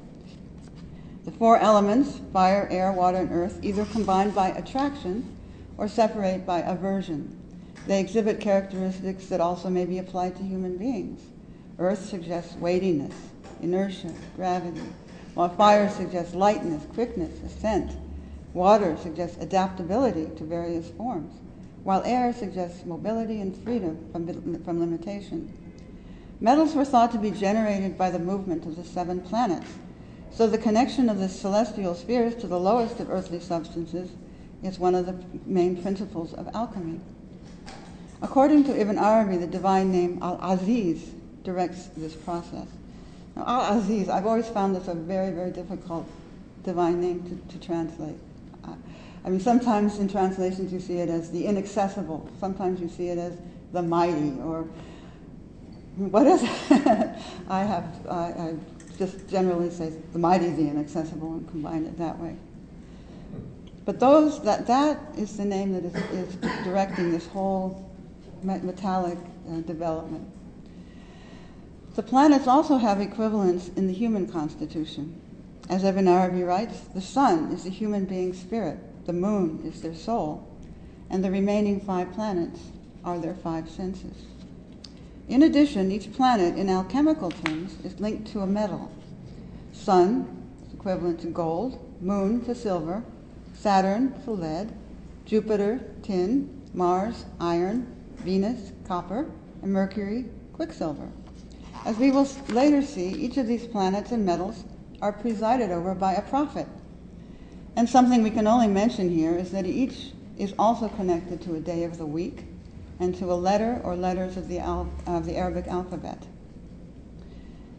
The 1.26 1.30
four 1.30 1.58
elements, 1.58 2.20
fire, 2.32 2.66
air, 2.70 2.90
water, 2.90 3.18
and 3.18 3.30
earth, 3.32 3.58
either 3.62 3.84
combine 3.84 4.30
by 4.30 4.48
attraction 4.48 5.36
or 5.76 5.86
separate 5.86 6.46
by 6.46 6.60
aversion. 6.60 7.36
They 7.86 8.00
exhibit 8.00 8.40
characteristics 8.40 9.26
that 9.26 9.42
also 9.42 9.68
may 9.68 9.84
be 9.84 9.98
applied 9.98 10.36
to 10.36 10.42
human 10.42 10.78
beings. 10.78 11.20
Earth 11.78 12.06
suggests 12.06 12.54
weightiness, 12.56 13.14
inertia, 13.60 14.14
gravity, 14.36 14.86
while 15.34 15.50
fire 15.50 15.90
suggests 15.90 16.34
lightness, 16.34 16.82
quickness, 16.94 17.42
ascent. 17.44 17.92
Water 18.56 18.96
suggests 18.96 19.36
adaptability 19.38 20.30
to 20.36 20.44
various 20.44 20.88
forms, 20.88 21.30
while 21.84 22.02
air 22.06 22.32
suggests 22.32 22.86
mobility 22.86 23.42
and 23.42 23.54
freedom 23.54 24.08
from, 24.10 24.64
from 24.64 24.80
limitation. 24.80 25.52
Metals 26.40 26.74
were 26.74 26.86
thought 26.86 27.12
to 27.12 27.18
be 27.18 27.30
generated 27.30 27.98
by 27.98 28.08
the 28.08 28.18
movement 28.18 28.64
of 28.64 28.76
the 28.76 28.82
seven 28.82 29.20
planets, 29.20 29.70
so 30.30 30.46
the 30.46 30.56
connection 30.56 31.10
of 31.10 31.18
the 31.18 31.28
celestial 31.28 31.94
spheres 31.94 32.34
to 32.36 32.46
the 32.46 32.58
lowest 32.58 32.98
of 32.98 33.10
earthly 33.10 33.40
substances 33.40 34.08
is 34.62 34.78
one 34.78 34.94
of 34.94 35.04
the 35.04 35.22
main 35.44 35.76
principles 35.82 36.32
of 36.32 36.48
alchemy. 36.54 36.98
According 38.22 38.64
to 38.64 38.80
Ibn 38.80 38.96
Arabi, 38.96 39.36
the 39.36 39.46
divine 39.46 39.92
name 39.92 40.18
Al-Aziz 40.22 41.10
directs 41.44 41.90
this 41.94 42.14
process. 42.14 42.68
Now, 43.36 43.44
Al-Aziz, 43.46 44.08
I've 44.08 44.24
always 44.24 44.48
found 44.48 44.74
this 44.74 44.88
a 44.88 44.94
very, 44.94 45.30
very 45.30 45.50
difficult 45.50 46.08
divine 46.64 47.02
name 47.02 47.22
to, 47.50 47.58
to 47.58 47.62
translate. 47.62 48.16
I 49.24 49.28
mean, 49.28 49.40
sometimes 49.40 49.98
in 49.98 50.08
translations 50.08 50.72
you 50.72 50.80
see 50.80 50.98
it 50.98 51.08
as 51.08 51.30
the 51.30 51.46
inaccessible. 51.46 52.30
Sometimes 52.38 52.80
you 52.80 52.88
see 52.88 53.08
it 53.08 53.18
as 53.18 53.36
the 53.72 53.82
mighty, 53.82 54.38
or 54.40 54.62
what 55.96 56.26
is 56.26 56.42
it? 56.42 56.48
I 57.48 57.64
have, 57.64 58.06
I, 58.08 58.14
I 58.14 58.54
just 58.98 59.28
generally 59.28 59.70
say 59.70 59.92
the 60.12 60.18
mighty, 60.18 60.50
the 60.50 60.68
inaccessible, 60.68 61.32
and 61.32 61.50
combine 61.50 61.84
it 61.84 61.98
that 61.98 62.18
way. 62.18 62.36
But 63.84 64.00
those 64.00 64.42
that 64.42 64.66
that 64.66 64.98
is 65.16 65.36
the 65.36 65.44
name 65.44 65.72
that 65.72 65.84
is, 65.84 65.94
is 66.12 66.36
directing 66.64 67.12
this 67.12 67.26
whole 67.26 67.90
metallic 68.42 69.18
uh, 69.48 69.60
development. 69.60 70.28
The 71.94 72.02
planets 72.02 72.46
also 72.46 72.76
have 72.76 73.00
equivalents 73.00 73.68
in 73.68 73.86
the 73.86 73.92
human 73.92 74.28
constitution. 74.28 75.20
As 75.68 75.82
Ibn 75.82 76.06
Arabi 76.06 76.44
writes, 76.44 76.80
the 76.94 77.00
sun 77.00 77.50
is 77.50 77.64
the 77.64 77.70
human 77.70 78.04
being's 78.04 78.38
spirit, 78.38 78.78
the 79.04 79.12
moon 79.12 79.62
is 79.64 79.82
their 79.82 79.96
soul, 79.96 80.46
and 81.10 81.24
the 81.24 81.30
remaining 81.30 81.80
five 81.80 82.12
planets 82.12 82.60
are 83.04 83.18
their 83.18 83.34
five 83.34 83.68
senses. 83.68 84.26
In 85.28 85.42
addition, 85.42 85.90
each 85.90 86.12
planet 86.12 86.56
in 86.56 86.70
alchemical 86.70 87.32
terms 87.32 87.76
is 87.84 87.98
linked 87.98 88.28
to 88.28 88.40
a 88.40 88.46
metal. 88.46 88.92
Sun 89.72 90.28
is 90.64 90.74
equivalent 90.74 91.20
to 91.20 91.26
gold, 91.26 91.82
Moon 92.00 92.44
to 92.44 92.54
silver, 92.54 93.02
Saturn 93.52 94.14
to 94.22 94.30
lead, 94.30 94.72
Jupiter 95.24 95.80
tin, 96.02 96.62
Mars 96.74 97.24
iron, 97.40 97.92
Venus 98.18 98.70
copper, 98.86 99.26
and 99.62 99.72
Mercury 99.72 100.26
quicksilver. 100.52 101.10
As 101.84 101.96
we 101.96 102.12
will 102.12 102.28
later 102.50 102.82
see, 102.82 103.08
each 103.08 103.36
of 103.36 103.48
these 103.48 103.66
planets 103.66 104.12
and 104.12 104.24
metals 104.24 104.62
are 105.00 105.12
presided 105.12 105.70
over 105.70 105.94
by 105.94 106.14
a 106.14 106.22
prophet. 106.22 106.66
And 107.76 107.88
something 107.88 108.22
we 108.22 108.30
can 108.30 108.46
only 108.46 108.68
mention 108.68 109.10
here 109.10 109.36
is 109.36 109.50
that 109.52 109.66
each 109.66 110.12
is 110.38 110.54
also 110.58 110.88
connected 110.88 111.40
to 111.42 111.54
a 111.54 111.60
day 111.60 111.84
of 111.84 111.98
the 111.98 112.06
week 112.06 112.44
and 112.98 113.14
to 113.16 113.30
a 113.30 113.34
letter 113.34 113.80
or 113.84 113.96
letters 113.96 114.36
of 114.36 114.48
the, 114.48 114.58
al- 114.58 114.90
of 115.06 115.26
the 115.26 115.36
Arabic 115.36 115.66
alphabet. 115.66 116.26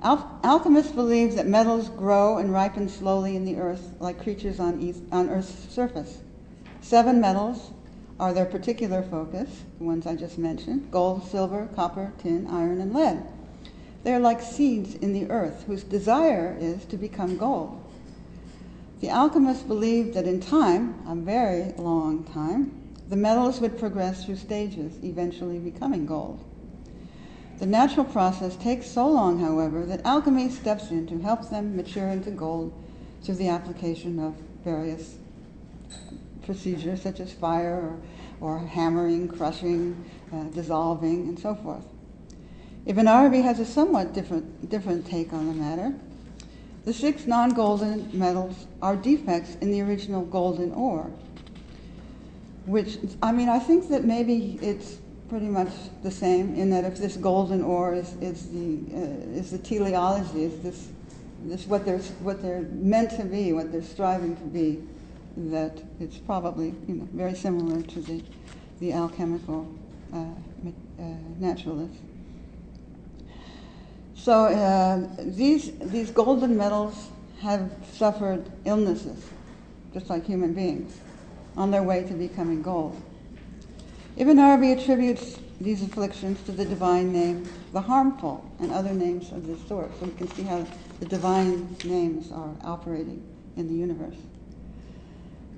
Al- 0.04 0.40
alchemists 0.44 0.92
believe 0.92 1.36
that 1.36 1.48
metals 1.48 1.90
grow 1.90 2.38
and 2.38 2.54
ripen 2.54 2.88
slowly 2.88 3.36
in 3.36 3.46
the 3.46 3.58
earth 3.58 3.96
like 4.00 4.22
creatures 4.22 4.60
on, 4.60 4.88
earth, 4.88 5.02
on 5.12 5.30
Earth's 5.30 5.74
surface. 5.74 6.20
Seven 6.82 7.20
metals 7.20 7.72
are 8.20 8.34
their 8.34 8.46
particular 8.46 9.02
focus, 9.02 9.64
the 9.80 9.84
ones 9.84 10.06
I 10.06 10.16
just 10.16 10.38
mentioned 10.38 10.90
gold, 10.92 11.24
silver, 11.24 11.68
copper, 11.76 12.14
tin, 12.20 12.48
iron, 12.48 12.80
and 12.80 12.94
lead. 12.94 13.24
They 14.08 14.14
are 14.14 14.22
like 14.22 14.42
seeds 14.42 14.96
in 14.96 15.12
the 15.12 15.30
earth 15.30 15.66
whose 15.68 15.84
desire 15.84 16.56
is 16.62 16.86
to 16.86 16.96
become 16.96 17.36
gold. 17.36 17.84
The 19.02 19.10
alchemists 19.10 19.64
believed 19.64 20.14
that 20.14 20.26
in 20.26 20.40
time, 20.40 20.96
a 21.06 21.14
very 21.14 21.74
long 21.74 22.24
time, 22.24 22.72
the 23.10 23.18
metals 23.18 23.60
would 23.60 23.78
progress 23.78 24.24
through 24.24 24.38
stages, 24.38 24.98
eventually 25.04 25.60
becoming 25.60 26.06
gold. 26.06 26.40
The 27.60 27.66
natural 27.66 28.06
process 28.06 28.56
takes 28.56 28.90
so 28.90 29.10
long, 29.10 29.42
however, 29.42 29.86
that 29.86 30.06
alchemy 30.06 30.52
steps 30.52 30.90
in 30.90 31.06
to 31.08 31.20
help 31.20 31.50
them 31.50 31.76
mature 31.76 32.08
into 32.08 32.32
gold 32.32 32.72
through 33.24 33.36
the 33.36 33.50
application 33.50 34.20
of 34.20 34.36
various 34.64 35.18
procedures 36.44 37.02
such 37.02 37.20
as 37.20 37.34
fire 37.34 38.00
or, 38.40 38.54
or 38.54 38.60
hammering, 38.60 39.28
crushing, 39.28 40.06
uh, 40.32 40.44
dissolving, 40.44 41.28
and 41.28 41.38
so 41.38 41.56
forth. 41.56 41.84
Ibn 42.88 43.06
Arabi 43.06 43.42
has 43.42 43.60
a 43.60 43.66
somewhat 43.66 44.14
different, 44.14 44.70
different 44.70 45.06
take 45.06 45.34
on 45.34 45.48
the 45.48 45.54
matter. 45.54 45.94
The 46.86 46.94
six 46.94 47.28
non 47.28 47.50
golden 47.50 48.10
metals 48.18 48.66
are 48.82 48.96
defects 48.96 49.58
in 49.60 49.72
the 49.72 49.82
original 49.82 50.24
golden 50.24 50.72
ore, 50.74 51.12
which, 52.66 52.98
I 53.22 53.34
mean, 53.34 53.50
I 53.50 53.60
think 53.60 53.90
that 53.90 54.06
maybe 54.06 54.58
it's 54.62 55.00
pretty 55.28 55.48
much 55.48 55.68
the 56.02 56.12
same 56.12 56.56
in 56.56 56.70
that 56.70 56.86
if 56.86 56.98
this 56.98 57.18
golden 57.18 57.62
ore 57.62 57.94
is, 57.94 58.14
is, 58.22 58.48
the, 58.52 58.80
uh, 58.96 59.38
is 59.38 59.52
the 59.52 59.58
teleology, 59.58 60.46
is 60.46 60.62
this, 60.62 60.88
this 61.44 61.68
what, 61.68 61.84
they're, 61.84 62.00
what 62.22 62.42
they're 62.42 62.62
meant 62.72 63.12
to 63.18 63.26
be, 63.26 63.52
what 63.52 63.70
they're 63.70 63.84
striving 63.84 64.38
to 64.38 64.44
be, 64.44 64.82
that 65.36 65.84
it's 66.00 66.20
probably 66.20 66.74
you 66.88 66.96
know, 66.96 67.08
very 67.12 67.36
similar 67.36 67.82
to 67.82 68.00
the, 68.00 68.24
the 68.80 68.94
alchemical 68.94 69.70
uh, 70.14 70.20
uh, 70.20 71.04
naturalists. 71.38 72.00
So 74.28 74.48
uh, 74.48 75.08
these, 75.20 75.72
these 75.80 76.12
golden 76.12 76.58
metals 76.58 77.08
have 77.40 77.72
suffered 77.94 78.44
illnesses, 78.66 79.24
just 79.94 80.10
like 80.10 80.26
human 80.26 80.54
beings, 80.54 81.00
on 81.56 81.72
their 81.72 81.82
way 81.82 82.04
to 82.04 82.14
becoming 82.14 82.62
gold. 82.62 83.02
Ibn 84.18 84.38
Arabi 84.38 84.74
attributes 84.74 85.40
these 85.62 85.82
afflictions 85.82 86.44
to 86.44 86.52
the 86.52 86.66
divine 86.66 87.14
name, 87.14 87.48
the 87.72 87.80
harmful, 87.80 88.44
and 88.60 88.74
other 88.74 88.92
names 88.92 89.32
of 89.32 89.48
this 89.48 89.66
sort. 89.66 89.98
So 89.98 90.08
we 90.08 90.12
can 90.12 90.28
see 90.32 90.44
how 90.44 90.68
the 91.00 91.06
divine 91.06 91.78
names 91.86 92.30
are 92.34 92.54
operating 92.66 93.24
in 93.56 93.70
the 93.70 93.76
universe. 93.76 94.18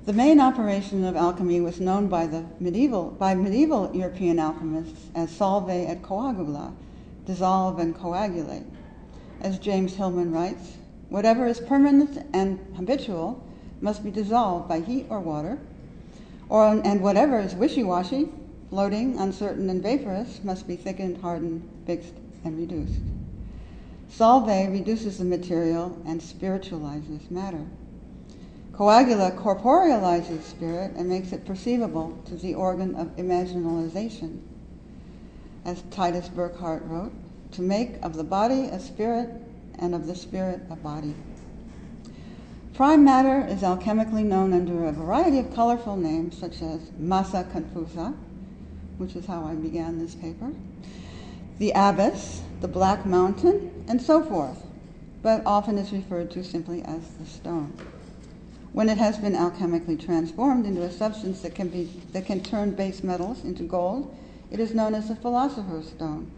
The 0.06 0.14
main 0.14 0.40
operation 0.40 1.06
of 1.06 1.16
alchemy 1.16 1.60
was 1.60 1.80
known 1.80 2.08
by 2.08 2.28
the 2.28 2.46
medieval 2.60 3.10
by 3.10 3.34
medieval 3.34 3.90
European 3.96 4.38
alchemists 4.38 5.08
as 5.16 5.36
solve 5.36 5.72
et 5.72 6.04
coagula, 6.04 6.72
dissolve 7.26 7.80
and 7.80 7.96
coagulate. 7.96 8.66
As 9.42 9.60
James 9.60 9.96
Hillman 9.96 10.32
writes, 10.32 10.78
whatever 11.10 11.48
is 11.48 11.60
permanent 11.60 12.26
and 12.34 12.60
habitual 12.76 13.44
must 13.82 14.04
be 14.04 14.12
dissolved 14.12 14.68
by 14.68 14.80
heat 14.80 15.06
or 15.10 15.20
water, 15.20 15.58
or, 16.50 16.66
and 16.68 17.02
whatever 17.02 17.40
is 17.40 17.56
wishy-washy, 17.56 18.30
floating, 18.70 19.18
uncertain, 19.18 19.70
and 19.70 19.82
vaporous 19.82 20.44
must 20.44 20.68
be 20.68 20.76
thickened, 20.76 21.22
hardened, 21.22 21.68
fixed, 21.86 22.14
and 22.44 22.58
reduced. 22.58 23.00
Solve 24.10 24.48
reduces 24.48 25.20
the 25.20 25.26
material 25.26 25.98
and 26.06 26.22
spiritualizes 26.22 27.30
matter. 27.30 27.66
Coagula 28.74 29.38
corporealizes 29.38 30.42
spirit 30.44 30.94
and 30.96 31.10
makes 31.10 31.32
it 31.32 31.46
perceivable 31.46 32.18
to 32.26 32.36
the 32.36 32.56
organ 32.56 32.96
of 32.96 33.16
imaginalization. 33.18 34.40
As 35.66 35.84
Titus 35.92 36.30
Burckhardt 36.30 36.84
wrote, 36.86 37.12
to 37.52 37.62
make 37.62 38.04
of 38.04 38.16
the 38.16 38.24
body 38.24 38.66
a 38.66 38.80
spirit 38.80 39.30
and 39.78 39.96
of 39.96 40.08
the 40.08 40.16
spirit 40.16 40.62
a 40.70 40.76
body. 40.76 41.16
Prime 42.74 43.04
matter 43.04 43.46
is 43.46 43.62
alchemically 43.62 44.24
known 44.24 44.54
under 44.54 44.86
a 44.86 44.92
variety 44.92 45.40
of 45.40 45.54
colorful 45.54 45.98
names 45.98 46.38
such 46.38 46.62
as 46.62 46.92
massa 46.98 47.46
confusa, 47.54 48.16
which 48.98 49.16
is 49.16 49.26
how 49.26 49.44
I 49.44 49.56
began 49.56 50.00
this 50.00 50.16
paper, 50.16 50.52
the 51.58 51.74
abyss, 51.76 52.42
the 52.62 52.68
black 52.68 53.06
mountain, 53.06 53.84
and 53.88 54.02
so 54.02 54.24
forth, 54.24 54.64
but 55.22 55.46
often 55.46 55.78
is 55.78 55.92
referred 55.92 56.32
to 56.32 56.44
simply 56.44 56.82
as 56.84 57.02
the 57.20 57.26
stone. 57.26 57.74
When 58.72 58.88
it 58.88 58.98
has 58.98 59.18
been 59.18 59.34
alchemically 59.34 60.00
transformed 60.00 60.66
into 60.66 60.84
a 60.84 60.92
substance 60.92 61.42
that 61.42 61.56
can, 61.56 61.70
be, 61.70 61.90
that 62.14 62.26
can 62.26 62.42
turn 62.42 62.72
base 62.72 63.04
metals 63.04 63.44
into 63.44 63.64
gold, 63.64 64.16
it 64.52 64.60
is 64.60 64.74
known 64.74 64.96
as 64.96 65.08
the 65.08 65.16
philosopher's 65.16 65.90
stone, 65.90 66.32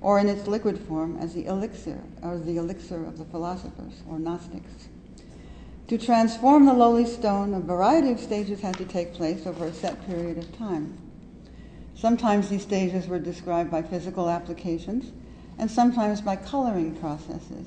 or 0.00 0.18
in 0.18 0.28
its 0.28 0.46
liquid 0.46 0.78
form 0.78 1.16
as 1.18 1.34
the 1.34 1.46
elixir, 1.46 2.00
or 2.22 2.38
the 2.38 2.56
elixir 2.56 3.04
of 3.04 3.18
the 3.18 3.24
philosophers, 3.24 4.02
or 4.08 4.18
Gnostics. 4.18 4.88
To 5.88 5.98
transform 5.98 6.66
the 6.66 6.74
lowly 6.74 7.06
stone, 7.06 7.54
a 7.54 7.60
variety 7.60 8.12
of 8.12 8.20
stages 8.20 8.60
had 8.60 8.76
to 8.76 8.84
take 8.84 9.14
place 9.14 9.46
over 9.46 9.64
a 9.64 9.72
set 9.72 10.06
period 10.06 10.38
of 10.38 10.56
time. 10.56 10.98
Sometimes 11.94 12.48
these 12.48 12.62
stages 12.62 13.08
were 13.08 13.18
described 13.18 13.70
by 13.70 13.82
physical 13.82 14.28
applications, 14.28 15.12
and 15.58 15.70
sometimes 15.70 16.20
by 16.20 16.36
coloring 16.36 16.94
processes 16.96 17.66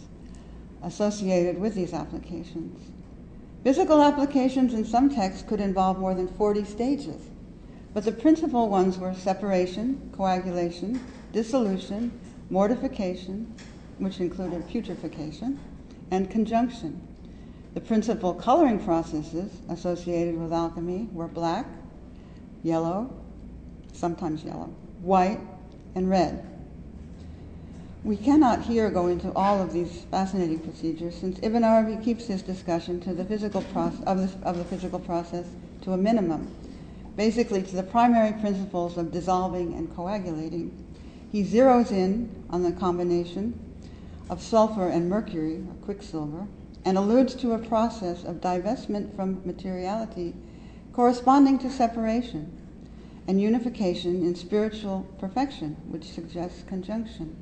associated 0.83 1.59
with 1.59 1.75
these 1.75 1.93
applications. 1.93 2.91
Physical 3.63 4.01
applications 4.01 4.73
in 4.73 4.85
some 4.85 5.13
texts 5.13 5.43
could 5.47 5.59
involve 5.59 5.99
more 5.99 6.15
than 6.15 6.27
40 6.27 6.63
stages, 6.63 7.21
but 7.93 8.05
the 8.05 8.11
principal 8.11 8.69
ones 8.69 8.97
were 8.97 9.13
separation, 9.13 10.11
coagulation, 10.15 10.99
dissolution, 11.33 12.11
mortification, 12.49 13.53
which 13.97 14.19
included 14.19 14.67
putrefaction, 14.67 15.59
and 16.09 16.29
conjunction. 16.29 17.01
The 17.73 17.81
principal 17.81 18.33
coloring 18.33 18.83
processes 18.83 19.51
associated 19.69 20.37
with 20.37 20.51
alchemy 20.51 21.09
were 21.13 21.27
black, 21.27 21.65
yellow, 22.63 23.13
sometimes 23.93 24.43
yellow, 24.43 24.73
white, 25.01 25.39
and 25.95 26.09
red. 26.09 26.45
We 28.03 28.17
cannot 28.17 28.63
here 28.63 28.89
go 28.89 29.07
into 29.07 29.31
all 29.33 29.61
of 29.61 29.73
these 29.73 30.05
fascinating 30.09 30.59
procedures 30.59 31.15
since 31.15 31.39
Ibn 31.43 31.63
Arabi 31.63 32.03
keeps 32.03 32.25
his 32.25 32.41
discussion 32.41 32.99
to 33.01 33.13
the 33.13 33.23
physical 33.23 33.61
process, 33.61 34.01
of, 34.07 34.43
of 34.43 34.57
the 34.57 34.65
physical 34.65 34.99
process 34.99 35.45
to 35.81 35.93
a 35.93 35.97
minimum, 35.97 36.51
basically 37.15 37.61
to 37.63 37.75
the 37.75 37.83
primary 37.83 38.33
principles 38.39 38.97
of 38.97 39.11
dissolving 39.11 39.73
and 39.73 39.93
coagulating. 39.95 40.71
He 41.31 41.43
zeroes 41.43 41.91
in 41.91 42.45
on 42.49 42.63
the 42.63 42.71
combination 42.71 43.57
of 44.29 44.41
sulfur 44.41 44.87
and 44.87 45.09
mercury, 45.09 45.57
or 45.57 45.75
quicksilver, 45.85 46.47
and 46.85 46.97
alludes 46.97 47.35
to 47.35 47.53
a 47.53 47.59
process 47.59 48.23
of 48.23 48.37
divestment 48.37 49.15
from 49.15 49.41
materiality 49.45 50.33
corresponding 50.93 51.57
to 51.59 51.69
separation 51.69 52.51
and 53.27 53.41
unification 53.41 54.23
in 54.25 54.35
spiritual 54.35 55.05
perfection, 55.19 55.75
which 55.87 56.03
suggests 56.03 56.63
conjunction. 56.63 57.35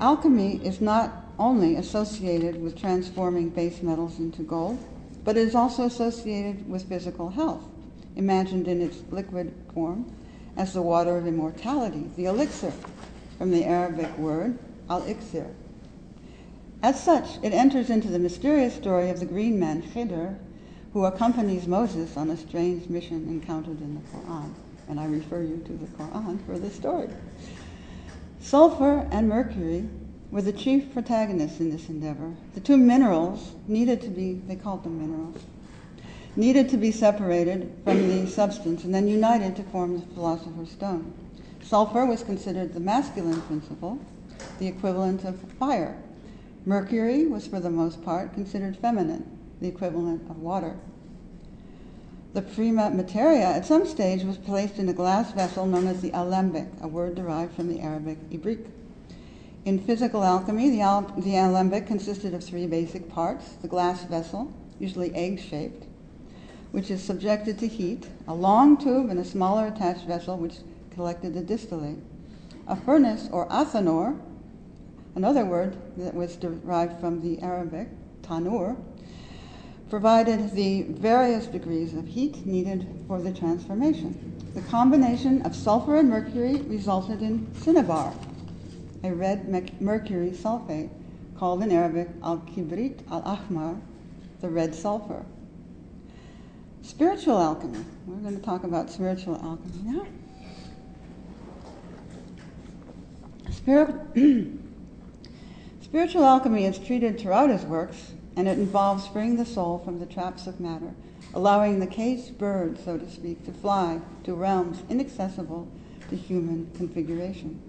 Alchemy 0.00 0.60
is 0.64 0.80
not 0.80 1.24
only 1.38 1.76
associated 1.76 2.60
with 2.62 2.78
transforming 2.78 3.48
base 3.48 3.82
metals 3.82 4.18
into 4.18 4.42
gold, 4.42 4.78
but 5.24 5.36
it 5.36 5.46
is 5.46 5.54
also 5.54 5.84
associated 5.84 6.68
with 6.68 6.88
physical 6.88 7.30
health, 7.30 7.64
imagined 8.18 8.68
in 8.68 8.82
its 8.82 8.98
liquid 9.10 9.54
form 9.72 10.12
as 10.56 10.74
the 10.74 10.82
water 10.82 11.16
of 11.16 11.26
immortality, 11.26 12.10
the 12.16 12.26
elixir, 12.26 12.72
from 13.38 13.50
the 13.52 13.64
Arabic 13.64 14.18
word 14.18 14.58
al-iksir. 14.90 15.54
As 16.82 17.02
such, 17.02 17.38
it 17.42 17.52
enters 17.52 17.90
into 17.90 18.08
the 18.08 18.18
mysterious 18.18 18.74
story 18.74 19.08
of 19.08 19.20
the 19.20 19.26
green 19.26 19.58
man 19.58 19.82
Khidr, 19.82 20.36
who 20.92 21.04
accompanies 21.04 21.66
Moses 21.66 22.16
on 22.16 22.30
a 22.30 22.36
strange 22.36 22.88
mission 22.88 23.28
encountered 23.28 23.80
in 23.80 23.94
the 23.94 24.00
Quran. 24.10 24.52
And 24.88 24.98
I 24.98 25.06
refer 25.06 25.42
you 25.42 25.62
to 25.66 25.72
the 25.72 25.86
Quran 25.86 26.44
for 26.44 26.58
this 26.58 26.74
story. 26.74 27.08
Sulfur 28.40 29.06
and 29.10 29.28
mercury 29.28 29.88
were 30.30 30.42
the 30.42 30.52
chief 30.52 30.92
protagonists 30.92 31.60
in 31.60 31.70
this 31.70 31.88
endeavor. 31.88 32.34
The 32.54 32.60
two 32.60 32.76
minerals 32.76 33.52
needed 33.66 34.00
to 34.02 34.08
be, 34.08 34.34
they 34.46 34.56
called 34.56 34.84
them 34.84 35.00
minerals, 35.00 35.42
needed 36.38 36.68
to 36.68 36.76
be 36.76 36.92
separated 36.92 37.68
from 37.82 38.08
the 38.08 38.24
substance 38.30 38.84
and 38.84 38.94
then 38.94 39.08
united 39.08 39.56
to 39.56 39.62
form 39.64 39.98
the 39.98 40.06
philosopher's 40.14 40.70
stone. 40.70 41.12
Sulfur 41.60 42.06
was 42.06 42.22
considered 42.22 42.72
the 42.72 42.80
masculine 42.80 43.42
principle, 43.42 43.98
the 44.60 44.68
equivalent 44.68 45.24
of 45.24 45.36
fire. 45.58 46.00
Mercury 46.64 47.26
was, 47.26 47.48
for 47.48 47.58
the 47.58 47.70
most 47.70 48.04
part, 48.04 48.34
considered 48.34 48.76
feminine, 48.76 49.28
the 49.60 49.66
equivalent 49.66 50.30
of 50.30 50.38
water. 50.38 50.76
The 52.34 52.42
prima 52.42 52.90
materia 52.90 53.46
at 53.46 53.66
some 53.66 53.84
stage 53.84 54.22
was 54.22 54.38
placed 54.38 54.78
in 54.78 54.88
a 54.88 54.92
glass 54.92 55.32
vessel 55.32 55.66
known 55.66 55.88
as 55.88 56.02
the 56.02 56.12
alembic, 56.12 56.68
a 56.80 56.86
word 56.86 57.16
derived 57.16 57.54
from 57.54 57.68
the 57.68 57.80
Arabic 57.80 58.18
ibrik. 58.30 58.64
In 59.64 59.80
physical 59.80 60.22
alchemy, 60.22 60.70
the, 60.70 60.82
al- 60.82 61.12
the 61.18 61.34
alembic 61.36 61.88
consisted 61.88 62.32
of 62.32 62.44
three 62.44 62.68
basic 62.68 63.08
parts 63.08 63.54
the 63.60 63.66
glass 63.66 64.04
vessel, 64.04 64.52
usually 64.78 65.12
egg 65.16 65.40
shaped, 65.40 65.87
which 66.72 66.90
is 66.90 67.02
subjected 67.02 67.58
to 67.58 67.66
heat, 67.66 68.08
a 68.26 68.34
long 68.34 68.76
tube 68.76 69.10
and 69.10 69.18
a 69.18 69.24
smaller 69.24 69.66
attached 69.66 70.06
vessel 70.06 70.36
which 70.36 70.56
collected 70.90 71.34
the 71.34 71.40
distillate. 71.40 71.98
A 72.66 72.76
furnace 72.76 73.28
or 73.32 73.46
athanor, 73.48 74.18
another 75.14 75.44
word 75.44 75.76
that 75.96 76.14
was 76.14 76.36
derived 76.36 77.00
from 77.00 77.22
the 77.22 77.40
Arabic, 77.40 77.88
tanur, 78.22 78.76
provided 79.88 80.50
the 80.52 80.82
various 80.82 81.46
degrees 81.46 81.94
of 81.94 82.06
heat 82.06 82.44
needed 82.44 82.86
for 83.06 83.22
the 83.22 83.32
transformation. 83.32 84.36
The 84.54 84.60
combination 84.62 85.40
of 85.42 85.56
sulfur 85.56 85.96
and 85.96 86.10
mercury 86.10 86.56
resulted 86.62 87.22
in 87.22 87.46
cinnabar, 87.54 88.12
a 89.02 89.12
red 89.12 89.48
mercury 89.80 90.32
sulfate 90.32 90.90
called 91.38 91.62
in 91.62 91.70
Arabic 91.70 92.08
al-kibrit 92.22 93.00
al-ahmar, 93.10 93.80
the 94.40 94.48
red 94.50 94.74
sulfur. 94.74 95.24
Spiritual 96.88 97.36
alchemy. 97.36 97.84
We're 98.06 98.16
going 98.16 98.34
to 98.34 98.42
talk 98.42 98.64
about 98.64 98.90
spiritual 98.90 99.34
alchemy 99.34 99.82
now. 99.84 100.06
Spiritual 105.82 106.24
alchemy 106.24 106.64
is 106.64 106.78
treated 106.78 107.20
throughout 107.20 107.50
his 107.50 107.62
works, 107.64 108.12
and 108.36 108.48
it 108.48 108.58
involves 108.58 109.06
freeing 109.06 109.36
the 109.36 109.44
soul 109.44 109.82
from 109.84 110.00
the 110.00 110.06
traps 110.06 110.46
of 110.46 110.60
matter, 110.60 110.94
allowing 111.34 111.78
the 111.78 111.86
caged 111.86 112.38
bird, 112.38 112.82
so 112.82 112.96
to 112.96 113.10
speak, 113.10 113.44
to 113.44 113.52
fly 113.52 114.00
to 114.24 114.32
realms 114.32 114.82
inaccessible 114.88 115.68
to 116.08 116.16
human 116.16 116.70
configuration. 116.74 117.60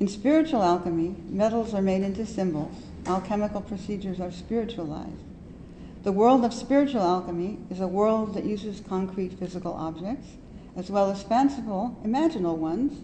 In 0.00 0.08
spiritual 0.08 0.62
alchemy, 0.62 1.14
metals 1.28 1.74
are 1.74 1.82
made 1.82 2.02
into 2.02 2.24
symbols, 2.24 2.74
alchemical 3.06 3.60
procedures 3.60 4.18
are 4.18 4.32
spiritualized. 4.32 5.33
The 6.04 6.12
world 6.12 6.44
of 6.44 6.52
spiritual 6.52 7.00
alchemy 7.00 7.58
is 7.70 7.80
a 7.80 7.88
world 7.88 8.34
that 8.34 8.44
uses 8.44 8.82
concrete 8.86 9.38
physical 9.38 9.72
objects, 9.72 10.28
as 10.76 10.90
well 10.90 11.10
as 11.10 11.22
fanciful, 11.22 11.98
imaginal 12.04 12.58
ones, 12.58 13.00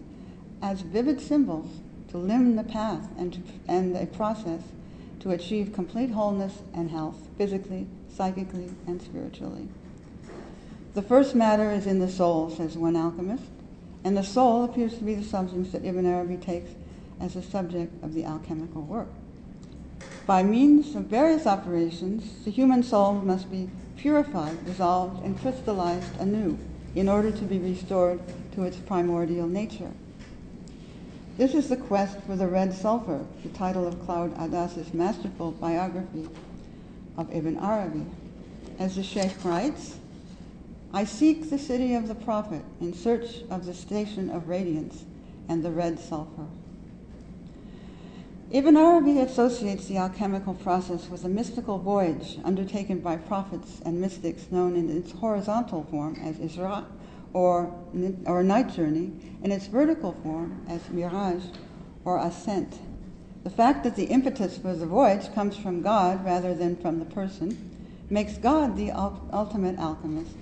as 0.61 0.81
vivid 0.81 1.19
symbols 1.19 1.79
to 2.09 2.19
limn 2.19 2.55
the 2.55 2.63
path 2.63 3.09
and, 3.17 3.33
to, 3.33 3.39
and 3.67 3.95
a 3.95 4.05
process 4.05 4.61
to 5.21 5.31
achieve 5.31 5.73
complete 5.73 6.11
wholeness 6.11 6.59
and 6.75 6.91
health, 6.91 7.17
physically, 7.39 7.87
psychically, 8.15 8.69
and 8.85 9.01
spiritually. 9.01 9.67
The 10.93 11.01
first 11.01 11.33
matter 11.33 11.71
is 11.71 11.87
in 11.87 11.97
the 11.97 12.09
soul, 12.09 12.51
says 12.51 12.77
one 12.77 12.95
alchemist, 12.95 13.45
and 14.03 14.15
the 14.15 14.23
soul 14.23 14.63
appears 14.63 14.95
to 14.99 15.03
be 15.03 15.15
the 15.15 15.23
substance 15.23 15.71
that 15.71 15.83
Ibn 15.83 16.05
Arabi 16.05 16.37
takes 16.37 16.69
as 17.19 17.33
the 17.33 17.41
subject 17.41 18.03
of 18.03 18.13
the 18.13 18.25
alchemical 18.25 18.83
work. 18.83 19.09
By 20.25 20.43
means 20.43 20.95
of 20.95 21.05
various 21.05 21.47
operations, 21.47 22.43
the 22.45 22.51
human 22.51 22.83
soul 22.83 23.13
must 23.13 23.51
be 23.51 23.69
purified, 23.97 24.65
dissolved, 24.65 25.23
and 25.25 25.39
crystallized 25.39 26.15
anew 26.19 26.57
in 26.95 27.09
order 27.09 27.31
to 27.31 27.45
be 27.45 27.59
restored 27.59 28.19
to 28.53 28.63
its 28.63 28.77
primordial 28.77 29.47
nature. 29.47 29.91
This 31.37 31.53
is 31.53 31.69
the 31.69 31.77
quest 31.77 32.19
for 32.21 32.35
the 32.35 32.47
red 32.47 32.73
sulfur, 32.73 33.25
the 33.43 33.49
title 33.49 33.87
of 33.87 34.03
Claude 34.05 34.37
Addas's 34.37 34.93
masterful 34.93 35.51
biography 35.51 36.27
of 37.17 37.33
Ibn 37.33 37.57
Arabi. 37.57 38.05
As 38.77 38.95
the 38.95 39.03
Sheikh 39.03 39.43
writes, 39.43 39.97
I 40.93 41.05
seek 41.05 41.49
the 41.49 41.57
city 41.57 41.95
of 41.95 42.07
the 42.07 42.15
Prophet 42.15 42.63
in 42.79 42.93
search 42.93 43.43
of 43.49 43.65
the 43.65 43.73
station 43.73 44.29
of 44.29 44.49
radiance 44.49 45.03
and 45.47 45.63
the 45.63 45.71
red 45.71 45.99
sulfur. 45.99 46.47
Ibn 48.53 48.75
Arabi 48.75 49.19
associates 49.19 49.87
the 49.87 49.95
alchemical 49.95 50.53
process 50.55 51.07
with 51.07 51.23
a 51.23 51.29
mystical 51.29 51.77
voyage 51.77 52.37
undertaken 52.43 52.99
by 52.99 53.15
prophets 53.15 53.81
and 53.85 54.01
mystics 54.01 54.51
known 54.51 54.75
in 54.75 54.89
its 54.89 55.13
horizontal 55.13 55.85
form 55.89 56.17
as 56.21 56.35
Isra 56.35 56.83
or, 57.31 57.73
or 58.25 58.43
night 58.43 58.73
journey, 58.75 59.13
and 59.41 59.53
its 59.53 59.67
vertical 59.67 60.17
form 60.21 60.65
as 60.67 60.81
miraj 60.93 61.41
or 62.03 62.17
ascent. 62.17 62.77
The 63.45 63.49
fact 63.49 63.85
that 63.85 63.95
the 63.95 64.07
impetus 64.07 64.57
for 64.57 64.75
the 64.75 64.85
voyage 64.85 65.33
comes 65.33 65.55
from 65.55 65.81
God 65.81 66.25
rather 66.25 66.53
than 66.53 66.75
from 66.75 66.99
the 66.99 67.05
person 67.05 68.03
makes 68.09 68.37
God 68.37 68.75
the 68.75 68.91
ultimate 68.91 69.79
alchemist. 69.79 70.35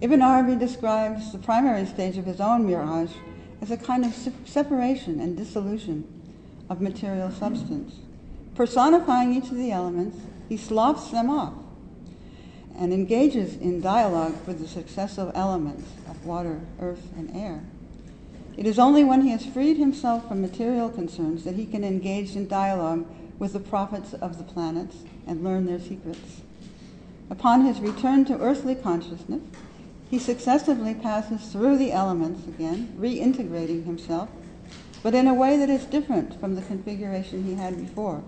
Ibn 0.00 0.20
Arabi 0.22 0.56
describes 0.56 1.30
the 1.30 1.38
primary 1.38 1.86
stage 1.86 2.16
of 2.16 2.24
his 2.24 2.40
own 2.40 2.66
miraj 2.66 3.12
as 3.60 3.70
a 3.70 3.76
kind 3.76 4.04
of 4.04 4.12
separation 4.44 5.20
and 5.20 5.36
dissolution 5.36 6.18
of 6.72 6.80
material 6.80 7.30
substance. 7.30 7.96
Personifying 8.54 9.34
each 9.34 9.50
of 9.50 9.56
the 9.56 9.70
elements, 9.70 10.16
he 10.48 10.56
sloughs 10.56 11.10
them 11.10 11.28
off 11.28 11.52
and 12.78 12.94
engages 12.94 13.56
in 13.56 13.82
dialogue 13.82 14.34
with 14.46 14.58
the 14.58 14.66
successive 14.66 15.30
elements 15.34 15.86
of 16.08 16.24
water, 16.24 16.62
earth, 16.80 17.12
and 17.14 17.30
air. 17.36 17.62
It 18.56 18.66
is 18.66 18.78
only 18.78 19.04
when 19.04 19.20
he 19.20 19.28
has 19.30 19.44
freed 19.44 19.76
himself 19.76 20.26
from 20.26 20.40
material 20.40 20.88
concerns 20.88 21.44
that 21.44 21.56
he 21.56 21.66
can 21.66 21.84
engage 21.84 22.34
in 22.34 22.48
dialogue 22.48 23.06
with 23.38 23.52
the 23.52 23.60
prophets 23.60 24.14
of 24.14 24.38
the 24.38 24.44
planets 24.44 24.96
and 25.26 25.44
learn 25.44 25.66
their 25.66 25.80
secrets. 25.80 26.40
Upon 27.28 27.66
his 27.66 27.80
return 27.80 28.24
to 28.26 28.40
earthly 28.40 28.74
consciousness, 28.74 29.42
he 30.10 30.18
successively 30.18 30.94
passes 30.94 31.52
through 31.52 31.76
the 31.76 31.92
elements 31.92 32.46
again, 32.46 32.94
reintegrating 32.98 33.84
himself, 33.84 34.30
but 35.02 35.14
in 35.14 35.26
a 35.26 35.34
way 35.34 35.56
that 35.56 35.70
is 35.70 35.84
different 35.86 36.38
from 36.38 36.54
the 36.54 36.62
configuration 36.62 37.44
he 37.44 37.54
had 37.54 37.76
before. 37.76 38.22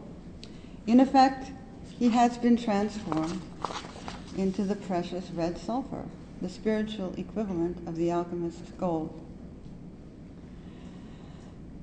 In 0.87 1.01
effect, 1.01 1.51
he 1.99 2.09
has 2.11 2.37
been 2.37 2.57
transformed 2.57 3.41
into 4.37 4.65
the 4.65 4.75
precious 4.75 5.31
red 5.31 5.57
sulfur, 5.57 6.05
the 6.43 6.49
spiritual 6.49 7.15
equivalent 7.17 7.87
of 7.87 7.97
the 7.97 8.11
alchemist's 8.11 8.71
gold. 8.73 9.21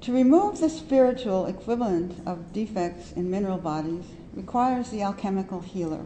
To 0.01 0.12
remove 0.12 0.60
the 0.60 0.69
spiritual 0.69 1.45
equivalent 1.45 2.21
of 2.25 2.51
defects 2.51 3.12
in 3.13 3.30
mineral 3.30 3.60
bodies 3.60 4.06
requires 4.34 4.89
the 4.89 5.04
alchemical 5.04 5.62
healer. 5.62 6.06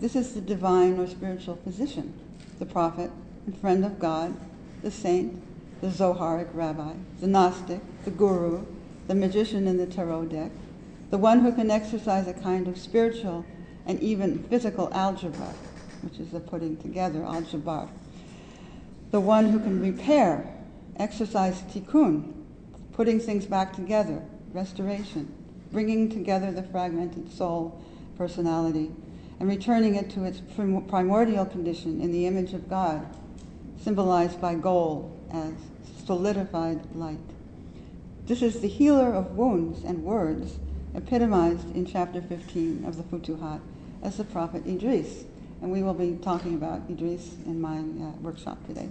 This 0.00 0.16
is 0.16 0.34
the 0.34 0.40
divine 0.40 0.98
or 0.98 1.06
spiritual 1.06 1.56
physician, 1.56 2.12
the 2.58 2.66
prophet 2.66 3.10
and 3.46 3.56
friend 3.56 3.84
of 3.84 3.98
God, 3.98 4.34
the 4.82 4.90
saint, 4.90 5.40
the 5.80 5.88
Zoharic 5.88 6.48
rabbi, 6.52 6.94
the 7.20 7.26
Gnostic, 7.26 7.80
the 8.06 8.10
guru, 8.10 8.64
the 9.06 9.14
magician 9.14 9.66
in 9.66 9.76
the 9.76 9.86
tarot 9.86 10.24
deck, 10.24 10.50
the 11.10 11.18
one 11.18 11.40
who 11.40 11.52
can 11.52 11.70
exercise 11.70 12.26
a 12.26 12.32
kind 12.32 12.66
of 12.66 12.78
spiritual 12.78 13.44
and 13.84 14.00
even 14.00 14.42
physical 14.44 14.88
algebra 14.94 15.52
which 16.02 16.20
is 16.20 16.30
the 16.30 16.40
putting 16.40 16.76
together, 16.76 17.24
al 17.24 17.42
jabar. 17.42 17.88
The 19.10 19.20
one 19.20 19.46
who 19.46 19.58
can 19.58 19.80
repair, 19.80 20.46
exercise 20.96 21.62
tikkun, 21.62 22.32
putting 22.92 23.18
things 23.18 23.44
back 23.44 23.72
together, 23.72 24.22
restoration, 24.52 25.32
bringing 25.72 26.08
together 26.08 26.52
the 26.52 26.62
fragmented 26.62 27.32
soul, 27.32 27.82
personality, 28.16 28.92
and 29.40 29.48
returning 29.48 29.96
it 29.96 30.08
to 30.10 30.24
its 30.24 30.40
primordial 30.88 31.44
condition 31.44 32.00
in 32.00 32.12
the 32.12 32.26
image 32.26 32.52
of 32.52 32.70
God, 32.70 33.04
symbolized 33.82 34.40
by 34.40 34.54
gold 34.54 35.12
as 35.32 35.52
solidified 36.06 36.80
light. 36.94 37.35
This 38.26 38.42
is 38.42 38.58
the 38.58 38.66
healer 38.66 39.14
of 39.14 39.36
wounds 39.36 39.84
and 39.84 40.02
words, 40.02 40.58
epitomized 40.96 41.76
in 41.76 41.86
chapter 41.86 42.20
15 42.20 42.84
of 42.84 42.96
the 42.96 43.04
Futuhat 43.04 43.60
as 44.02 44.16
the 44.16 44.24
prophet 44.24 44.66
Idris, 44.66 45.22
and 45.62 45.70
we 45.70 45.84
will 45.84 45.94
be 45.94 46.18
talking 46.20 46.56
about 46.56 46.82
Idris 46.90 47.36
in 47.46 47.60
my 47.60 47.78
uh, 47.78 48.10
workshop 48.20 48.58
today. 48.66 48.88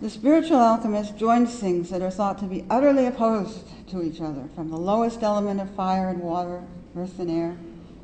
The 0.00 0.10
spiritual 0.10 0.56
alchemist 0.56 1.16
joins 1.16 1.54
things 1.54 1.88
that 1.90 2.02
are 2.02 2.10
thought 2.10 2.38
to 2.38 2.46
be 2.46 2.64
utterly 2.68 3.06
opposed 3.06 3.60
to 3.90 4.02
each 4.02 4.20
other, 4.20 4.48
from 4.56 4.68
the 4.68 4.76
lowest 4.76 5.22
element 5.22 5.60
of 5.60 5.70
fire 5.70 6.08
and 6.08 6.18
water, 6.18 6.64
earth 6.96 7.20
and 7.20 7.30
air, 7.30 7.56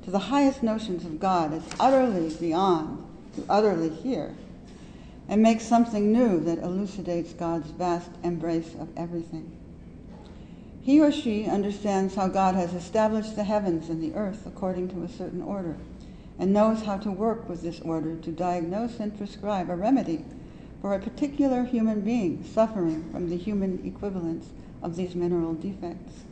to 0.05 0.12
the 0.12 0.21
highest 0.21 0.62
notions 0.62 1.05
of 1.05 1.18
God. 1.18 1.53
As 1.53 1.64
utterly 1.81 2.33
beyond, 2.37 3.05
to 3.35 3.44
utterly 3.49 3.88
here, 3.88 4.37
and 5.28 5.42
makes 5.42 5.64
something 5.64 6.10
new 6.10 6.40
that 6.40 6.58
elucidates 6.58 7.34
God's 7.34 7.70
vast 7.70 8.10
embrace 8.22 8.74
of 8.80 8.88
everything. 8.96 9.54
He 10.80 11.00
or 11.00 11.12
she 11.12 11.44
understands 11.44 12.14
how 12.14 12.28
God 12.28 12.54
has 12.54 12.72
established 12.72 13.36
the 13.36 13.44
heavens 13.44 13.90
and 13.90 14.02
the 14.02 14.14
earth 14.14 14.46
according 14.46 14.88
to 14.88 15.02
a 15.02 15.08
certain 15.08 15.42
order, 15.42 15.76
and 16.38 16.52
knows 16.52 16.82
how 16.82 16.96
to 16.98 17.10
work 17.10 17.46
with 17.46 17.60
this 17.60 17.80
order 17.80 18.16
to 18.16 18.32
diagnose 18.32 18.98
and 18.98 19.16
prescribe 19.18 19.68
a 19.68 19.76
remedy 19.76 20.24
for 20.80 20.94
a 20.94 20.98
particular 20.98 21.64
human 21.64 22.00
being 22.00 22.42
suffering 22.42 23.10
from 23.10 23.28
the 23.28 23.36
human 23.36 23.84
equivalents 23.84 24.48
of 24.82 24.96
these 24.96 25.14
mineral 25.14 25.52
defects, 25.52 26.22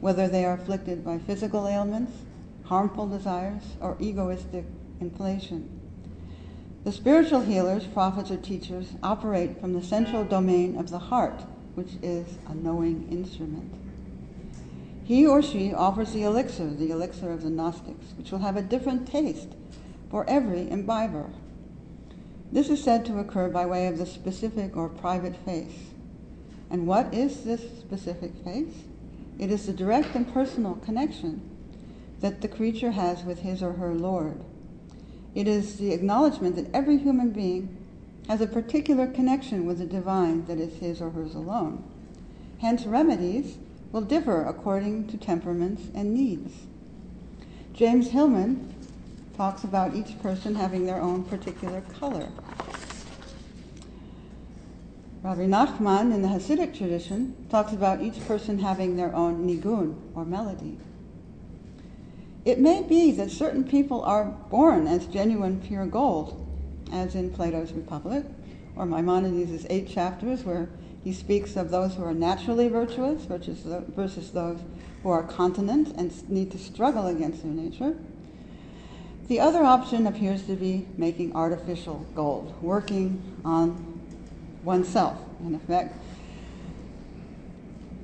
whether 0.00 0.28
they 0.28 0.44
are 0.46 0.54
afflicted 0.54 1.04
by 1.04 1.18
physical 1.18 1.68
ailments, 1.68 2.12
harmful 2.64 3.06
desires, 3.06 3.62
or 3.80 3.96
egoistic 4.00 4.64
inflation. 5.00 5.75
The 6.86 6.92
spiritual 6.92 7.40
healers, 7.40 7.84
prophets, 7.84 8.30
or 8.30 8.36
teachers 8.36 8.92
operate 9.02 9.60
from 9.60 9.72
the 9.72 9.82
central 9.82 10.22
domain 10.22 10.78
of 10.78 10.88
the 10.88 11.00
heart, 11.00 11.42
which 11.74 11.94
is 12.00 12.38
a 12.46 12.54
knowing 12.54 13.08
instrument. 13.10 13.74
He 15.02 15.26
or 15.26 15.42
she 15.42 15.74
offers 15.74 16.12
the 16.12 16.22
elixir, 16.22 16.70
the 16.70 16.92
elixir 16.92 17.32
of 17.32 17.42
the 17.42 17.50
Gnostics, 17.50 18.14
which 18.16 18.30
will 18.30 18.38
have 18.38 18.56
a 18.56 18.62
different 18.62 19.08
taste 19.08 19.48
for 20.12 20.24
every 20.30 20.70
imbiber. 20.70 21.28
This 22.52 22.68
is 22.68 22.84
said 22.84 23.04
to 23.06 23.18
occur 23.18 23.48
by 23.48 23.66
way 23.66 23.88
of 23.88 23.98
the 23.98 24.06
specific 24.06 24.76
or 24.76 24.88
private 24.88 25.34
face. 25.44 25.90
And 26.70 26.86
what 26.86 27.12
is 27.12 27.42
this 27.42 27.62
specific 27.80 28.32
face? 28.44 28.84
It 29.40 29.50
is 29.50 29.66
the 29.66 29.72
direct 29.72 30.14
and 30.14 30.32
personal 30.32 30.76
connection 30.76 31.50
that 32.20 32.42
the 32.42 32.48
creature 32.48 32.92
has 32.92 33.24
with 33.24 33.40
his 33.40 33.60
or 33.60 33.72
her 33.72 33.92
Lord. 33.92 34.44
It 35.36 35.46
is 35.46 35.76
the 35.76 35.92
acknowledgement 35.92 36.56
that 36.56 36.74
every 36.74 36.96
human 36.96 37.28
being 37.28 37.76
has 38.26 38.40
a 38.40 38.46
particular 38.46 39.06
connection 39.06 39.66
with 39.66 39.78
the 39.78 39.84
divine 39.84 40.46
that 40.46 40.58
is 40.58 40.78
his 40.78 41.02
or 41.02 41.10
hers 41.10 41.34
alone. 41.34 41.84
Hence, 42.60 42.86
remedies 42.86 43.58
will 43.92 44.00
differ 44.00 44.44
according 44.44 45.08
to 45.08 45.18
temperaments 45.18 45.82
and 45.94 46.14
needs. 46.14 46.64
James 47.74 48.08
Hillman 48.08 48.74
talks 49.36 49.62
about 49.62 49.94
each 49.94 50.18
person 50.22 50.54
having 50.54 50.86
their 50.86 51.02
own 51.02 51.22
particular 51.24 51.82
color. 52.00 52.30
Rabbi 55.22 55.44
Nachman 55.46 56.14
in 56.14 56.22
the 56.22 56.28
Hasidic 56.28 56.74
tradition 56.74 57.36
talks 57.50 57.74
about 57.74 58.00
each 58.00 58.26
person 58.26 58.58
having 58.60 58.96
their 58.96 59.14
own 59.14 59.46
nigun 59.46 59.96
or 60.14 60.24
melody. 60.24 60.78
It 62.46 62.60
may 62.60 62.80
be 62.80 63.10
that 63.10 63.32
certain 63.32 63.64
people 63.64 64.04
are 64.04 64.26
born 64.50 64.86
as 64.86 65.06
genuine 65.06 65.60
pure 65.60 65.84
gold, 65.84 66.40
as 66.92 67.16
in 67.16 67.30
Plato's 67.30 67.72
Republic, 67.72 68.24
or 68.76 68.86
Maimonides' 68.86 69.66
eight 69.68 69.88
chapters 69.88 70.44
where 70.44 70.68
he 71.02 71.12
speaks 71.12 71.56
of 71.56 71.72
those 71.72 71.96
who 71.96 72.04
are 72.04 72.14
naturally 72.14 72.68
virtuous 72.68 73.24
versus 73.24 74.30
those 74.30 74.60
who 75.02 75.08
are 75.10 75.24
continent 75.24 75.92
and 75.98 76.30
need 76.30 76.52
to 76.52 76.58
struggle 76.58 77.08
against 77.08 77.42
their 77.42 77.50
nature. 77.50 77.96
The 79.26 79.40
other 79.40 79.64
option 79.64 80.06
appears 80.06 80.44
to 80.46 80.54
be 80.54 80.86
making 80.96 81.34
artificial 81.34 82.06
gold, 82.14 82.54
working 82.62 83.40
on 83.44 84.00
oneself, 84.62 85.18
in 85.44 85.56
effect. 85.56 85.96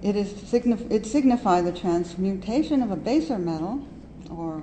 It, 0.03 0.17
is 0.17 0.33
signif- 0.33 0.91
it 0.91 1.07
signifies 1.07 1.63
the 1.63 1.71
transmutation 1.71 2.83
of 2.83 2.91
a 2.91 2.97
baser 2.97 3.39
metal 3.39 3.87
or 4.37 4.63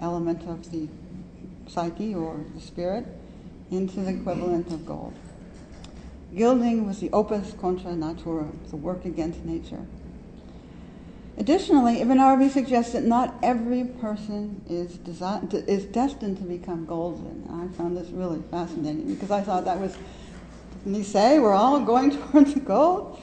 element 0.00 0.42
of 0.48 0.70
the 0.70 0.88
psyche 1.66 2.14
or 2.14 2.40
the 2.54 2.60
spirit 2.60 3.06
into 3.70 4.00
the 4.00 4.10
equivalent 4.10 4.66
of 4.68 4.86
gold. 4.86 5.14
Gilding 6.34 6.86
was 6.86 7.00
the 7.00 7.10
opus 7.10 7.54
contra 7.60 7.94
natura, 7.94 8.48
the 8.70 8.76
work 8.76 9.04
against 9.04 9.44
nature. 9.44 9.86
Additionally, 11.38 12.00
Ibn 12.00 12.18
Arabi 12.18 12.48
suggests 12.48 12.92
that 12.92 13.04
not 13.04 13.34
every 13.42 13.84
person 13.84 14.60
is, 14.68 14.96
desi- 14.98 15.68
is 15.68 15.84
destined 15.84 16.36
to 16.38 16.42
become 16.42 16.84
golden. 16.84 17.46
I 17.48 17.74
found 17.76 17.96
this 17.96 18.08
really 18.08 18.42
fascinating 18.50 19.14
because 19.14 19.30
I 19.30 19.42
thought 19.42 19.64
that 19.64 19.78
was, 19.78 19.96
didn't 20.84 20.96
he 20.98 21.04
say 21.04 21.38
we're 21.38 21.54
all 21.54 21.80
going 21.80 22.10
towards 22.30 22.54
the 22.54 22.60
gold? 22.60 23.20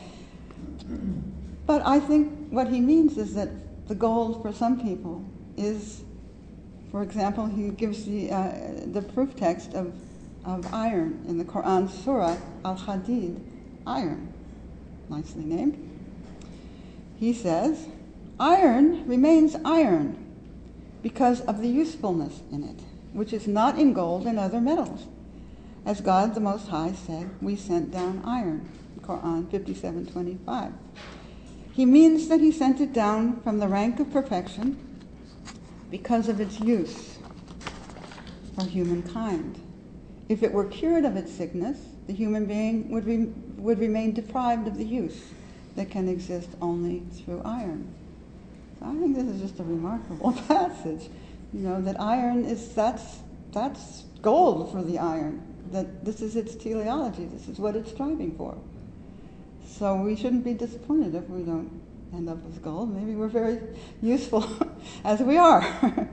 But 1.67 1.85
I 1.85 1.99
think 1.99 2.49
what 2.51 2.69
he 2.69 2.79
means 2.79 3.17
is 3.17 3.33
that 3.35 3.49
the 3.87 3.95
gold 3.95 4.41
for 4.41 4.53
some 4.53 4.79
people 4.81 5.23
is, 5.57 6.03
for 6.91 7.03
example, 7.03 7.45
he 7.45 7.69
gives 7.69 8.05
the, 8.05 8.31
uh, 8.31 8.51
the 8.87 9.01
proof 9.01 9.35
text 9.35 9.73
of, 9.73 9.93
of 10.45 10.71
iron 10.73 11.23
in 11.27 11.37
the 11.37 11.45
Quran 11.45 11.89
Surah 11.89 12.37
Al 12.63 12.77
Hadid, 12.77 13.39
iron, 13.85 14.33
nicely 15.09 15.43
named. 15.43 15.81
He 17.17 17.33
says, 17.33 17.87
Iron 18.39 19.07
remains 19.07 19.55
iron 19.63 20.17
because 21.01 21.41
of 21.41 21.61
the 21.61 21.69
usefulness 21.69 22.41
in 22.51 22.63
it, 22.63 22.79
which 23.13 23.31
is 23.31 23.47
not 23.47 23.79
in 23.79 23.93
gold 23.93 24.25
and 24.25 24.37
other 24.37 24.59
metals. 24.59 25.05
As 25.85 26.01
God 26.01 26.33
the 26.33 26.41
Most 26.41 26.67
High 26.67 26.93
said, 26.93 27.29
we 27.41 27.55
sent 27.55 27.91
down 27.91 28.21
iron. 28.25 28.69
Quran 29.01 29.45
57:25. 29.45 30.73
He 31.73 31.85
means 31.85 32.27
that 32.27 32.39
he 32.39 32.51
sent 32.51 32.81
it 32.81 32.91
down 32.91 33.39
from 33.41 33.59
the 33.59 33.67
rank 33.67 33.99
of 33.99 34.11
perfection 34.11 34.77
because 35.89 36.29
of 36.29 36.39
its 36.39 36.59
use 36.59 37.17
for 38.55 38.65
humankind. 38.65 39.59
If 40.29 40.41
it 40.41 40.51
were 40.51 40.65
cured 40.65 41.05
of 41.05 41.15
its 41.15 41.31
sickness, 41.31 41.77
the 42.07 42.13
human 42.13 42.45
being 42.45 42.89
would, 42.91 43.05
re- 43.05 43.31
would 43.57 43.79
remain 43.79 44.13
deprived 44.13 44.67
of 44.67 44.77
the 44.77 44.85
use 44.85 45.21
that 45.75 45.91
can 45.91 46.07
exist 46.07 46.49
only 46.61 47.03
through 47.11 47.41
iron. 47.43 47.93
I 48.81 48.93
think 48.95 49.15
this 49.15 49.25
is 49.25 49.41
just 49.41 49.59
a 49.59 49.63
remarkable 49.63 50.31
passage. 50.47 51.09
You 51.53 51.61
know, 51.61 51.81
that 51.81 51.99
iron 51.99 52.45
is, 52.45 52.73
that's, 52.73 53.19
that's 53.51 54.03
gold 54.21 54.71
for 54.71 54.83
the 54.83 54.99
iron. 54.99 55.41
That 55.71 56.05
this 56.05 56.21
is 56.21 56.35
its 56.35 56.55
teleology. 56.55 57.25
This 57.25 57.47
is 57.47 57.59
what 57.59 57.75
it's 57.75 57.91
striving 57.91 58.35
for. 58.35 58.57
So 59.67 59.95
we 59.95 60.15
shouldn't 60.15 60.43
be 60.43 60.53
disappointed 60.53 61.15
if 61.15 61.27
we 61.29 61.41
don't 61.41 61.81
end 62.13 62.29
up 62.29 62.37
with 62.43 62.63
gold. 62.63 62.95
Maybe 62.95 63.15
we're 63.15 63.27
very 63.27 63.59
useful 64.01 64.41
as 65.03 65.21
we 65.21 65.37
are. 65.37 65.61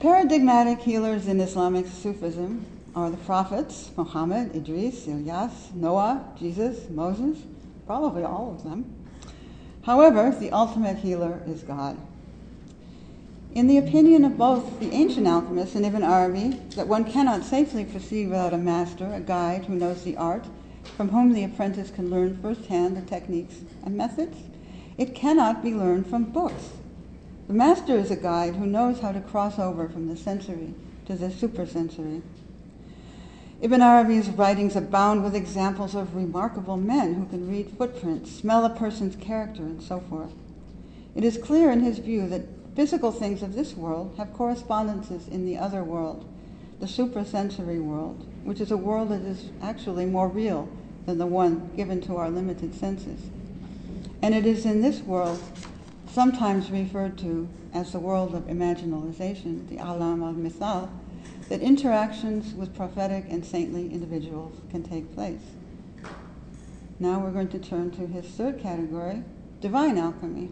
Paradigmatic 0.00 0.80
healers 0.80 1.28
in 1.28 1.40
Islamic 1.40 1.86
Sufism 1.86 2.64
are 2.94 3.10
the 3.10 3.16
prophets 3.18 3.90
Muhammad, 3.96 4.54
Idris, 4.54 5.06
Ilyas, 5.06 5.74
Noah, 5.74 6.24
Jesus, 6.38 6.88
Moses, 6.90 7.38
probably 7.86 8.22
all 8.22 8.54
of 8.54 8.64
them. 8.64 8.94
However, 9.82 10.34
the 10.38 10.50
ultimate 10.50 10.98
healer 10.98 11.42
is 11.46 11.62
God. 11.62 11.96
In 13.52 13.66
the 13.66 13.78
opinion 13.78 14.24
of 14.24 14.38
both 14.38 14.78
the 14.78 14.92
ancient 14.92 15.26
alchemists 15.26 15.74
and 15.74 15.84
Ibn 15.84 16.02
Arabi, 16.02 16.50
that 16.76 16.86
one 16.86 17.10
cannot 17.10 17.44
safely 17.44 17.84
proceed 17.84 18.28
without 18.28 18.54
a 18.54 18.58
master, 18.58 19.12
a 19.12 19.20
guide 19.20 19.64
who 19.64 19.74
knows 19.74 20.04
the 20.04 20.16
art, 20.16 20.46
from 20.96 21.08
whom 21.08 21.32
the 21.32 21.44
apprentice 21.44 21.90
can 21.90 22.10
learn 22.10 22.36
firsthand 22.40 22.96
the 22.96 23.02
techniques 23.02 23.56
and 23.84 23.96
methods, 23.96 24.36
it 24.96 25.14
cannot 25.14 25.62
be 25.62 25.74
learned 25.74 26.06
from 26.06 26.24
books. 26.24 26.70
The 27.50 27.56
master 27.56 27.96
is 27.96 28.12
a 28.12 28.16
guide 28.16 28.54
who 28.54 28.64
knows 28.64 29.00
how 29.00 29.10
to 29.10 29.20
cross 29.20 29.58
over 29.58 29.88
from 29.88 30.06
the 30.06 30.16
sensory 30.16 30.72
to 31.06 31.16
the 31.16 31.32
supersensory. 31.32 32.22
Ibn 33.60 33.82
Arabi's 33.82 34.28
writings 34.28 34.76
abound 34.76 35.24
with 35.24 35.34
examples 35.34 35.96
of 35.96 36.14
remarkable 36.14 36.76
men 36.76 37.14
who 37.14 37.26
can 37.26 37.50
read 37.50 37.74
footprints, 37.76 38.30
smell 38.30 38.64
a 38.64 38.70
person's 38.70 39.16
character, 39.16 39.62
and 39.62 39.82
so 39.82 39.98
forth. 39.98 40.30
It 41.16 41.24
is 41.24 41.38
clear 41.38 41.72
in 41.72 41.80
his 41.80 41.98
view 41.98 42.28
that 42.28 42.46
physical 42.76 43.10
things 43.10 43.42
of 43.42 43.56
this 43.56 43.74
world 43.74 44.14
have 44.16 44.32
correspondences 44.32 45.26
in 45.26 45.44
the 45.44 45.58
other 45.58 45.82
world, 45.82 46.28
the 46.78 46.86
suprasensory 46.86 47.82
world, 47.82 48.28
which 48.44 48.60
is 48.60 48.70
a 48.70 48.76
world 48.76 49.08
that 49.08 49.22
is 49.22 49.50
actually 49.60 50.06
more 50.06 50.28
real 50.28 50.68
than 51.04 51.18
the 51.18 51.26
one 51.26 51.68
given 51.74 52.00
to 52.02 52.16
our 52.16 52.30
limited 52.30 52.76
senses. 52.76 53.18
And 54.22 54.36
it 54.36 54.46
is 54.46 54.64
in 54.64 54.82
this 54.82 55.00
world, 55.00 55.42
sometimes 56.12 56.70
referred 56.70 57.16
to 57.18 57.48
as 57.72 57.92
the 57.92 57.98
world 57.98 58.34
of 58.34 58.44
imaginalization, 58.44 59.68
the 59.68 59.78
alam 59.78 60.22
al-mithal, 60.22 60.90
that 61.48 61.60
interactions 61.60 62.54
with 62.54 62.74
prophetic 62.74 63.24
and 63.28 63.44
saintly 63.44 63.92
individuals 63.92 64.56
can 64.70 64.82
take 64.82 65.14
place. 65.14 65.42
Now 66.98 67.20
we're 67.20 67.30
going 67.30 67.48
to 67.48 67.58
turn 67.58 67.90
to 67.92 68.06
his 68.06 68.26
third 68.26 68.60
category, 68.60 69.22
divine 69.60 69.98
alchemy. 69.98 70.50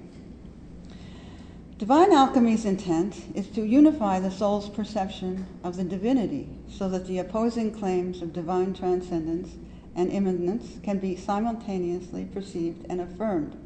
Divine 1.76 2.12
alchemy's 2.12 2.64
intent 2.64 3.16
is 3.34 3.46
to 3.48 3.64
unify 3.64 4.18
the 4.18 4.30
soul's 4.30 4.68
perception 4.68 5.46
of 5.62 5.76
the 5.76 5.84
divinity 5.84 6.48
so 6.68 6.88
that 6.88 7.06
the 7.06 7.18
opposing 7.18 7.70
claims 7.70 8.22
of 8.22 8.32
divine 8.32 8.74
transcendence 8.74 9.54
and 9.94 10.10
immanence 10.10 10.78
can 10.82 10.98
be 10.98 11.14
simultaneously 11.16 12.24
perceived 12.24 12.84
and 12.88 13.00
affirmed, 13.00 13.56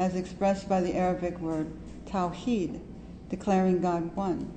as 0.00 0.16
expressed 0.16 0.66
by 0.66 0.80
the 0.80 0.94
Arabic 0.94 1.38
word 1.40 1.70
tawhid, 2.06 2.80
declaring 3.28 3.82
God 3.82 4.16
one. 4.16 4.50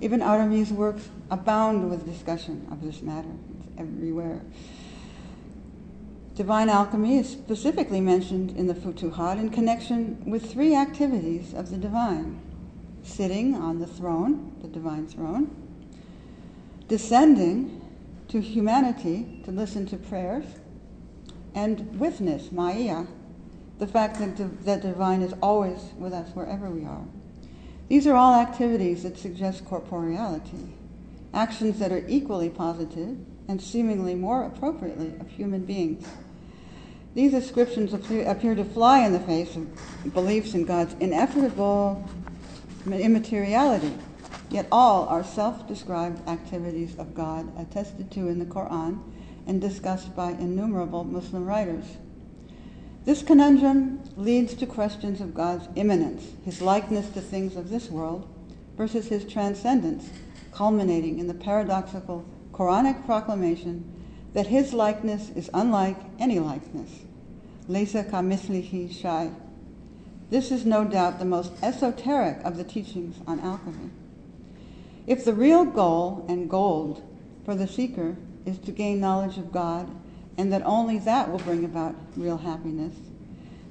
Ibn 0.00 0.20
Arabi's 0.20 0.72
works 0.72 1.08
abound 1.30 1.88
with 1.88 2.04
discussion 2.04 2.66
of 2.72 2.82
this 2.82 3.00
matter. 3.00 3.30
It's 3.60 3.68
everywhere. 3.78 4.40
Divine 6.34 6.68
alchemy 6.68 7.18
is 7.18 7.30
specifically 7.30 8.00
mentioned 8.00 8.56
in 8.56 8.66
the 8.66 8.74
Futuhat 8.74 9.38
in 9.38 9.50
connection 9.50 10.24
with 10.28 10.50
three 10.50 10.74
activities 10.74 11.54
of 11.54 11.70
the 11.70 11.76
divine 11.76 12.40
sitting 13.04 13.54
on 13.54 13.78
the 13.78 13.86
throne, 13.86 14.52
the 14.60 14.68
divine 14.68 15.06
throne, 15.06 15.54
descending 16.88 17.80
to 18.26 18.40
humanity 18.40 19.40
to 19.44 19.52
listen 19.52 19.86
to 19.86 19.96
prayers, 19.96 20.44
and 21.54 21.98
witness, 22.00 22.50
Maya, 22.50 23.04
the 23.80 23.86
fact 23.86 24.18
that 24.18 24.36
the 24.36 24.44
that 24.64 24.82
divine 24.82 25.22
is 25.22 25.32
always 25.42 25.80
with 25.98 26.12
us 26.12 26.28
wherever 26.34 26.70
we 26.70 26.84
are. 26.84 27.04
These 27.88 28.06
are 28.06 28.14
all 28.14 28.34
activities 28.34 29.02
that 29.02 29.18
suggest 29.18 29.64
corporeality, 29.64 30.68
actions 31.32 31.78
that 31.78 31.90
are 31.90 32.04
equally 32.06 32.50
positive 32.50 33.16
and 33.48 33.60
seemingly 33.60 34.14
more 34.14 34.44
appropriately 34.44 35.14
of 35.18 35.28
human 35.28 35.64
beings. 35.64 36.06
These 37.14 37.34
ascriptions 37.34 37.92
appear 37.94 38.54
to 38.54 38.64
fly 38.64 39.00
in 39.00 39.12
the 39.12 39.18
face 39.18 39.56
of 39.56 40.14
beliefs 40.14 40.54
in 40.54 40.66
God's 40.66 40.94
ineffable 41.00 42.08
immateriality, 42.86 43.94
yet 44.50 44.66
all 44.70 45.08
are 45.08 45.24
self 45.24 45.66
described 45.66 46.28
activities 46.28 46.98
of 46.98 47.14
God 47.14 47.50
attested 47.58 48.10
to 48.12 48.28
in 48.28 48.38
the 48.38 48.44
Quran 48.44 49.00
and 49.46 49.58
discussed 49.58 50.14
by 50.14 50.32
innumerable 50.32 51.02
Muslim 51.02 51.46
writers. 51.46 51.86
This 53.04 53.22
conundrum 53.22 54.02
leads 54.16 54.52
to 54.54 54.66
questions 54.66 55.22
of 55.22 55.34
God's 55.34 55.68
immanence, 55.74 56.26
his 56.44 56.60
likeness 56.60 57.08
to 57.10 57.20
things 57.22 57.56
of 57.56 57.70
this 57.70 57.90
world, 57.90 58.28
versus 58.76 59.08
his 59.08 59.24
transcendence, 59.24 60.10
culminating 60.52 61.18
in 61.18 61.26
the 61.26 61.34
paradoxical 61.34 62.26
Quranic 62.52 63.06
proclamation 63.06 63.90
that 64.34 64.48
his 64.48 64.74
likeness 64.74 65.30
is 65.30 65.48
unlike 65.54 65.96
any 66.18 66.38
likeness. 66.38 66.90
Lesa 67.68 68.04
kamislihi 68.04 68.92
shai. 68.92 69.30
This 70.28 70.50
is 70.50 70.66
no 70.66 70.84
doubt 70.84 71.18
the 71.18 71.24
most 71.24 71.52
esoteric 71.62 72.44
of 72.44 72.56
the 72.56 72.64
teachings 72.64 73.16
on 73.26 73.40
alchemy. 73.40 73.90
If 75.06 75.24
the 75.24 75.34
real 75.34 75.64
goal 75.64 76.26
and 76.28 76.50
gold 76.50 77.02
for 77.44 77.54
the 77.54 77.66
seeker 77.66 78.16
is 78.44 78.58
to 78.58 78.72
gain 78.72 79.00
knowledge 79.00 79.38
of 79.38 79.50
God 79.50 79.90
and 80.40 80.50
that 80.50 80.62
only 80.64 80.98
that 80.98 81.30
will 81.30 81.38
bring 81.40 81.66
about 81.66 81.94
real 82.16 82.38
happiness, 82.38 82.94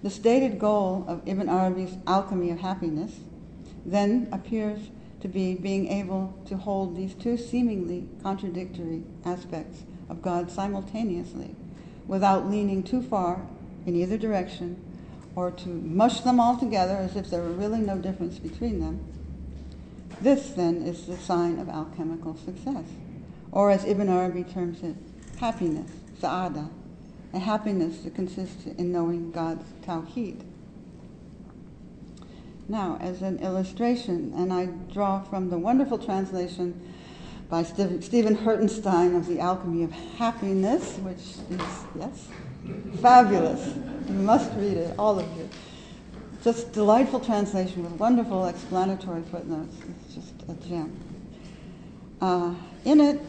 the 0.03 0.09
stated 0.11 0.59
goal 0.59 1.03
of 1.07 1.27
Ibn 1.27 1.49
Arabi's 1.49 1.97
alchemy 2.05 2.51
of 2.51 2.59
happiness 2.59 3.21
then 3.83 4.29
appears 4.31 4.91
to 5.21 5.27
be 5.27 5.55
being 5.55 5.87
able 5.87 6.31
to 6.45 6.55
hold 6.55 6.95
these 6.95 7.15
two 7.15 7.37
seemingly 7.37 8.07
contradictory 8.21 9.01
aspects 9.25 9.81
of 10.09 10.21
God 10.21 10.51
simultaneously 10.51 11.55
without 12.05 12.47
leaning 12.47 12.83
too 12.83 13.01
far 13.01 13.41
in 13.87 13.95
either 13.95 14.19
direction 14.19 14.79
or 15.35 15.49
to 15.49 15.69
mush 15.69 16.21
them 16.21 16.39
all 16.39 16.55
together 16.55 16.97
as 16.97 17.15
if 17.15 17.31
there 17.31 17.41
were 17.41 17.49
really 17.49 17.79
no 17.79 17.97
difference 17.97 18.37
between 18.37 18.79
them. 18.79 19.03
This 20.21 20.51
then 20.51 20.83
is 20.83 21.07
the 21.07 21.17
sign 21.17 21.57
of 21.57 21.67
alchemical 21.67 22.37
success, 22.37 22.85
or 23.51 23.71
as 23.71 23.85
Ibn 23.85 24.07
Arabi 24.07 24.43
terms 24.43 24.83
it, 24.83 24.95
happiness, 25.39 25.89
sa'ada, 26.19 26.69
a 27.33 27.39
happiness 27.39 28.01
that 28.01 28.15
consists 28.15 28.65
in 28.65 28.91
knowing 28.91 29.31
God's 29.31 29.65
tawheed. 29.85 30.43
Now, 32.67 32.97
as 33.01 33.21
an 33.21 33.39
illustration, 33.39 34.33
and 34.35 34.53
I 34.53 34.67
draw 34.93 35.21
from 35.21 35.49
the 35.49 35.57
wonderful 35.57 35.97
translation 35.97 36.79
by 37.49 37.63
Stephen 37.63 38.37
Hirtenstein 38.37 39.15
of 39.15 39.25
The 39.25 39.39
Alchemy 39.39 39.83
of 39.83 39.91
Happiness, 39.91 40.97
which 40.97 41.17
is, 41.17 41.67
yes, 41.97 42.27
fabulous. 43.01 43.75
You 44.07 44.13
must 44.13 44.53
read 44.53 44.77
it, 44.77 44.93
all 44.99 45.19
of 45.19 45.25
you. 45.35 45.49
Just 46.43 46.71
delightful 46.71 47.19
translation 47.19 47.83
with 47.83 47.93
wonderful 47.93 48.45
explanatory 48.45 49.23
footnotes. 49.23 49.75
It's 50.05 50.15
just 50.15 50.33
a 50.47 50.53
gem. 50.67 50.95
Uh, 52.21 52.53
in 52.85 53.01
it, 53.01 53.19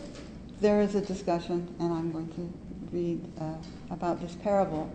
there 0.60 0.82
is 0.82 0.94
a 0.94 1.00
discussion, 1.00 1.74
and 1.80 1.92
I'm 1.92 2.12
going 2.12 2.28
to 2.28 2.59
read 2.92 3.20
uh, 3.40 3.54
about 3.90 4.20
this 4.20 4.34
parable. 4.36 4.90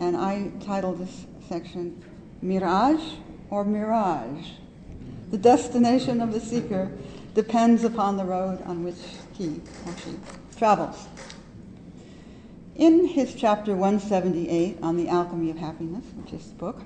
And 0.00 0.16
I 0.16 0.50
titled 0.64 0.98
this 0.98 1.26
section 1.48 2.02
Miraj 2.42 3.00
or 3.50 3.64
mirage. 3.64 4.48
The 5.30 5.38
destination 5.38 6.20
of 6.20 6.32
the 6.32 6.40
seeker 6.40 6.90
depends 7.34 7.84
upon 7.84 8.16
the 8.16 8.24
road 8.24 8.62
on 8.62 8.84
which 8.84 8.96
he 9.32 9.60
or 9.86 9.96
she 10.04 10.16
travels. 10.56 11.06
In 12.76 13.06
his 13.06 13.34
chapter 13.34 13.72
178 13.72 14.78
on 14.82 14.96
the 14.96 15.08
alchemy 15.08 15.50
of 15.50 15.56
happiness, 15.56 16.04
which 16.16 16.32
is 16.34 16.48
the 16.48 16.54
book, 16.54 16.82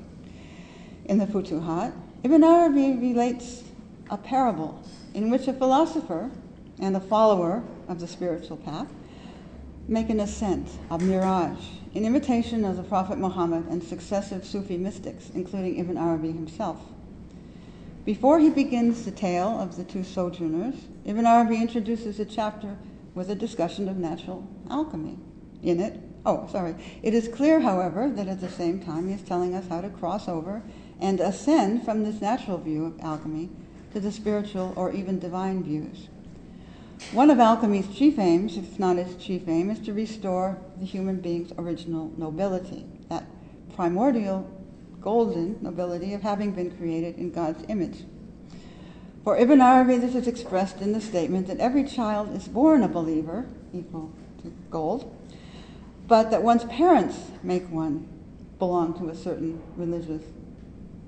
in 1.06 1.18
the 1.18 1.26
Futuhat, 1.26 1.92
Ibn 2.22 2.44
Arabi 2.44 2.92
relates 2.94 3.64
a 4.08 4.16
parable 4.16 4.80
in 5.14 5.30
which 5.30 5.48
a 5.48 5.52
philosopher 5.52 6.30
and 6.78 6.96
a 6.96 7.00
follower 7.00 7.64
of 7.88 7.98
the 7.98 8.06
spiritual 8.06 8.56
path 8.56 8.86
make 9.90 10.08
an 10.08 10.20
ascent, 10.20 10.68
a 10.88 10.98
miraj, 10.98 11.58
in 11.94 12.04
imitation 12.04 12.64
of 12.64 12.76
the 12.76 12.82
Prophet 12.84 13.18
Muhammad 13.18 13.66
and 13.68 13.82
successive 13.82 14.46
Sufi 14.46 14.76
mystics, 14.76 15.30
including 15.34 15.78
Ibn 15.78 15.98
Arabi 15.98 16.30
himself. 16.30 16.80
Before 18.04 18.38
he 18.38 18.50
begins 18.50 19.04
the 19.04 19.10
tale 19.10 19.48
of 19.48 19.76
the 19.76 19.82
two 19.82 20.04
sojourners, 20.04 20.76
Ibn 21.04 21.26
Arabi 21.26 21.56
introduces 21.56 22.20
a 22.20 22.24
chapter 22.24 22.76
with 23.16 23.30
a 23.30 23.34
discussion 23.34 23.88
of 23.88 23.96
natural 23.96 24.46
alchemy. 24.70 25.18
In 25.60 25.80
it, 25.80 25.98
oh, 26.24 26.48
sorry, 26.52 26.76
it 27.02 27.12
is 27.12 27.26
clear, 27.26 27.58
however, 27.58 28.08
that 28.10 28.28
at 28.28 28.40
the 28.40 28.48
same 28.48 28.78
time 28.78 29.08
he 29.08 29.14
is 29.14 29.22
telling 29.22 29.56
us 29.56 29.66
how 29.66 29.80
to 29.80 29.90
cross 29.90 30.28
over 30.28 30.62
and 31.00 31.18
ascend 31.18 31.84
from 31.84 32.04
this 32.04 32.20
natural 32.20 32.58
view 32.58 32.84
of 32.84 33.00
alchemy 33.00 33.50
to 33.92 33.98
the 33.98 34.12
spiritual 34.12 34.72
or 34.76 34.92
even 34.92 35.18
divine 35.18 35.64
views. 35.64 36.06
One 37.12 37.30
of 37.30 37.40
alchemy's 37.40 37.88
chief 37.92 38.20
aims, 38.20 38.56
if 38.56 38.78
not 38.78 38.96
its 38.96 39.16
chief 39.16 39.48
aim, 39.48 39.68
is 39.68 39.80
to 39.80 39.92
restore 39.92 40.58
the 40.78 40.86
human 40.86 41.20
being's 41.20 41.52
original 41.58 42.12
nobility, 42.16 42.86
that 43.08 43.24
primordial 43.74 44.48
golden 45.00 45.58
nobility 45.60 46.14
of 46.14 46.22
having 46.22 46.52
been 46.52 46.70
created 46.70 47.16
in 47.18 47.32
God's 47.32 47.64
image. 47.68 48.04
For 49.24 49.36
Ibn 49.36 49.60
Arabi, 49.60 49.98
this 49.98 50.14
is 50.14 50.28
expressed 50.28 50.80
in 50.80 50.92
the 50.92 51.00
statement 51.00 51.48
that 51.48 51.58
every 51.58 51.82
child 51.82 52.34
is 52.36 52.46
born 52.46 52.84
a 52.84 52.88
believer, 52.88 53.48
equal 53.72 54.12
to 54.42 54.52
gold, 54.70 55.12
but 56.06 56.30
that 56.30 56.44
one's 56.44 56.64
parents 56.64 57.16
make 57.42 57.68
one 57.70 58.08
belong 58.60 58.96
to 58.98 59.08
a 59.08 59.16
certain 59.16 59.60
religious 59.76 60.22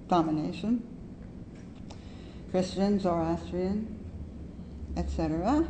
domination 0.08 0.86
Christian, 2.50 3.00
Zoroastrian, 3.00 3.98
etc. 4.96 5.66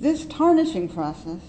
This 0.00 0.24
tarnishing 0.24 0.88
process, 0.88 1.42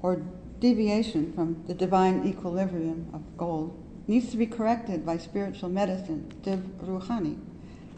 or 0.00 0.22
deviation 0.58 1.34
from 1.34 1.62
the 1.66 1.74
divine 1.74 2.26
equilibrium 2.26 3.10
of 3.12 3.36
gold, 3.36 3.78
needs 4.06 4.30
to 4.30 4.38
be 4.38 4.46
corrected 4.46 5.04
by 5.04 5.18
spiritual 5.18 5.68
medicine, 5.68 6.32
Tib 6.42 6.80
Ruhani, 6.80 7.36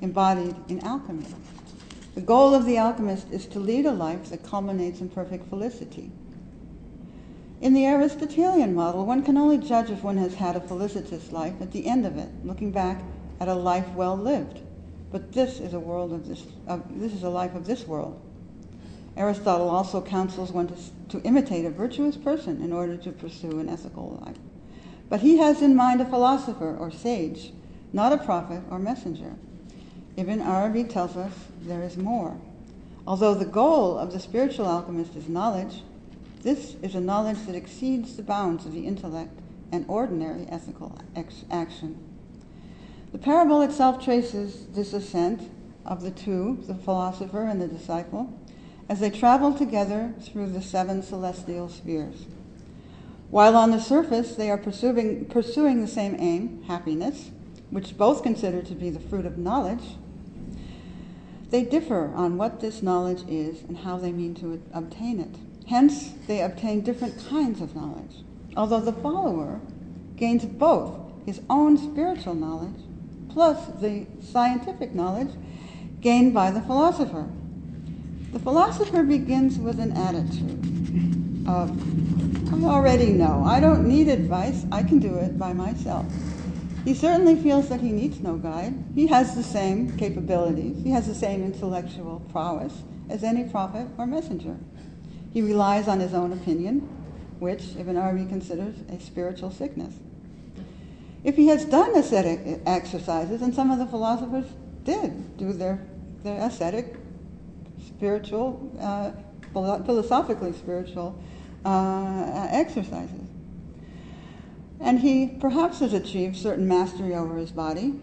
embodied 0.01 0.57
in 0.69 0.81
alchemy. 0.81 1.25
The 2.17 2.21
goal 2.21 2.53
of 2.53 2.65
the 2.65 2.79
alchemist 2.79 3.31
is 3.31 3.47
to 3.47 3.61
lead 3.61 3.87
a 3.87 3.93
life 3.93 4.31
that 4.31 4.43
culminates 4.43 5.01
in 5.01 5.09
perfect 5.09 5.49
felicity. 5.49 6.11
In 7.61 7.73
the 7.73 7.87
Aristotelian 7.87 8.75
model, 8.75 9.07
one 9.07 9.23
can 9.23 9.39
only 9.39 9.59
judge 9.59 9.89
if 9.89 10.03
one 10.03 10.17
has 10.17 10.35
had 10.35 10.57
a 10.57 10.61
felicitous 10.61 11.31
life 11.31 11.55
at 11.61 11.71
the 11.71 11.87
end 11.87 12.07
of 12.07 12.19
it, 12.19 12.29
looking 12.43 12.73
back 12.73 13.05
at 13.39 13.47
a 13.47 13.55
life 13.55 13.89
well 13.91 14.17
lived. 14.17 14.63
But 15.13 15.31
this 15.31 15.61
is 15.61 15.75
a 15.75 15.81
world 15.81 16.13
of 16.13 16.27
this, 16.27 16.43
uh, 16.67 16.81
this 16.91 17.13
is 17.13 17.23
a 17.23 17.31
life 17.31 17.55
of 17.55 17.67
this 17.67 17.87
world. 17.87 18.21
Aristotle 19.17 19.69
also 19.69 20.01
counsels 20.01 20.53
one 20.53 20.69
to, 20.69 20.75
to 21.09 21.27
imitate 21.27 21.65
a 21.65 21.71
virtuous 21.71 22.17
person 22.17 22.63
in 22.63 22.73
order 22.73 22.97
to 22.97 23.13
pursue 23.13 23.59
an 23.59 23.69
ethical 23.69 24.21
life. 24.25 24.37
But 25.09 25.21
he 25.21 25.39
has 25.39 25.61
in 25.61 25.75
mind 25.75 26.01
a 26.01 26.07
philosopher 26.07 26.77
or 26.77 26.91
sage, 26.91 27.53
not 27.93 28.13
a 28.13 28.19
prophet 28.19 28.63
or 28.71 28.79
messenger. 28.79 29.35
Ibn 30.17 30.41
Arabi 30.41 30.85
tells 30.85 31.17
us 31.17 31.33
there 31.63 31.83
is 31.83 31.97
more. 31.97 32.41
Although 33.07 33.35
the 33.35 33.45
goal 33.45 33.99
of 33.99 34.13
the 34.13 34.21
spiritual 34.21 34.67
alchemist 34.67 35.17
is 35.17 35.29
knowledge, 35.29 35.83
this 36.43 36.77
is 36.83 36.95
a 36.95 37.01
knowledge 37.01 37.45
that 37.47 37.55
exceeds 37.55 38.17
the 38.17 38.23
bounds 38.23 38.65
of 38.65 38.73
the 38.73 38.87
intellect 38.87 39.39
and 39.73 39.85
ordinary 39.89 40.47
ethical 40.49 40.97
action. 41.51 41.99
The 43.13 43.19
parable 43.19 43.63
itself 43.63 44.03
traces 44.03 44.67
this 44.69 44.93
ascent 44.93 45.51
of 45.85 46.03
the 46.03 46.11
two, 46.11 46.63
the 46.67 46.75
philosopher 46.75 47.43
and 47.43 47.61
the 47.61 47.67
disciple, 47.67 48.33
as 48.91 48.99
they 48.99 49.09
travel 49.09 49.55
together 49.55 50.13
through 50.21 50.49
the 50.49 50.61
seven 50.61 51.01
celestial 51.01 51.69
spheres. 51.69 52.27
While 53.31 53.57
on 53.57 53.71
the 53.71 53.81
surface 53.81 54.35
they 54.35 54.51
are 54.51 54.59
pursuing, 54.59 55.27
pursuing 55.27 55.81
the 55.81 55.87
same 55.87 56.17
aim, 56.19 56.65
happiness, 56.67 57.31
which 57.71 57.97
both 57.97 58.25
consider 58.25 58.63
to 58.63 58.75
be 58.75 58.91
the 58.91 58.99
fruit 58.99 59.27
of 59.27 59.39
knowledge, 59.39 59.95
they 61.51 61.63
differ 61.63 62.11
on 62.17 62.37
what 62.37 62.61
this 62.61 62.83
knowledge 62.83 63.23
is 63.29 63.63
and 63.63 63.79
how 63.79 63.97
they 63.97 64.11
mean 64.11 64.35
to 64.35 64.61
obtain 64.75 65.21
it. 65.21 65.37
Hence, 65.69 66.11
they 66.27 66.41
obtain 66.41 66.81
different 66.81 67.25
kinds 67.29 67.61
of 67.61 67.77
knowledge, 67.77 68.25
although 68.57 68.81
the 68.81 68.93
follower 68.93 69.61
gains 70.17 70.45
both 70.45 70.99
his 71.25 71.41
own 71.49 71.79
spiritual 71.79 72.35
knowledge 72.35 72.83
plus 73.29 73.69
the 73.81 74.07
scientific 74.21 74.97
knowledge 74.97 75.31
gained 76.01 76.35
by 76.35 76.51
the 76.51 76.63
philosopher. 76.63 77.29
The 78.33 78.39
philosopher 78.39 79.03
begins 79.03 79.59
with 79.59 79.81
an 79.81 79.93
attitude 79.93 81.49
of, 81.49 81.71
I 82.53 82.65
already 82.65 83.11
know, 83.11 83.43
I 83.45 83.59
don't 83.59 83.87
need 83.89 84.07
advice, 84.07 84.65
I 84.71 84.85
can 84.85 85.01
do 85.01 85.17
it 85.17 85.37
by 85.37 85.53
myself. 85.53 86.07
He 86.85 86.95
certainly 86.95 87.35
feels 87.35 87.69
that 87.69 87.81
he 87.81 87.91
needs 87.91 88.21
no 88.21 88.37
guide. 88.37 88.75
He 88.95 89.09
has 89.09 89.35
the 89.35 89.43
same 89.43 89.97
capabilities, 89.97 90.83
he 90.83 90.91
has 90.91 91.07
the 91.07 91.15
same 91.15 91.43
intellectual 91.43 92.23
prowess 92.31 92.83
as 93.09 93.25
any 93.25 93.45
prophet 93.45 93.89
or 93.99 94.07
messenger. 94.07 94.57
He 95.33 95.43
relies 95.43 95.89
on 95.89 95.99
his 95.99 96.15
own 96.15 96.33
opinion, 96.33 96.81
which 97.41 97.75
Ibn 97.77 97.97
Arabi 97.97 98.27
considers 98.27 98.77
a 98.91 99.01
spiritual 99.01 99.51
sickness. 99.51 99.95
If 101.25 101.37
he 101.37 101.49
has 101.49 101.65
done 101.65 101.97
ascetic 101.97 102.61
exercises, 102.65 103.43
and 103.43 103.55
some 103.55 103.71
of 103.71 103.79
the 103.79 103.87
philosophers 103.87 104.47
did 104.85 105.37
do 105.37 105.53
their, 105.53 105.85
their 106.23 106.41
ascetic, 106.41 106.97
spiritual, 108.01 108.73
uh, 108.81 109.11
philosophically 109.53 110.55
spiritual 110.55 111.23
uh, 111.67 112.49
exercises. 112.51 113.29
And 114.81 115.01
he 115.01 115.37
perhaps 115.39 115.81
has 115.81 115.93
achieved 115.93 116.35
certain 116.35 116.67
mastery 116.67 117.15
over 117.15 117.37
his 117.37 117.51
body, 117.51 118.01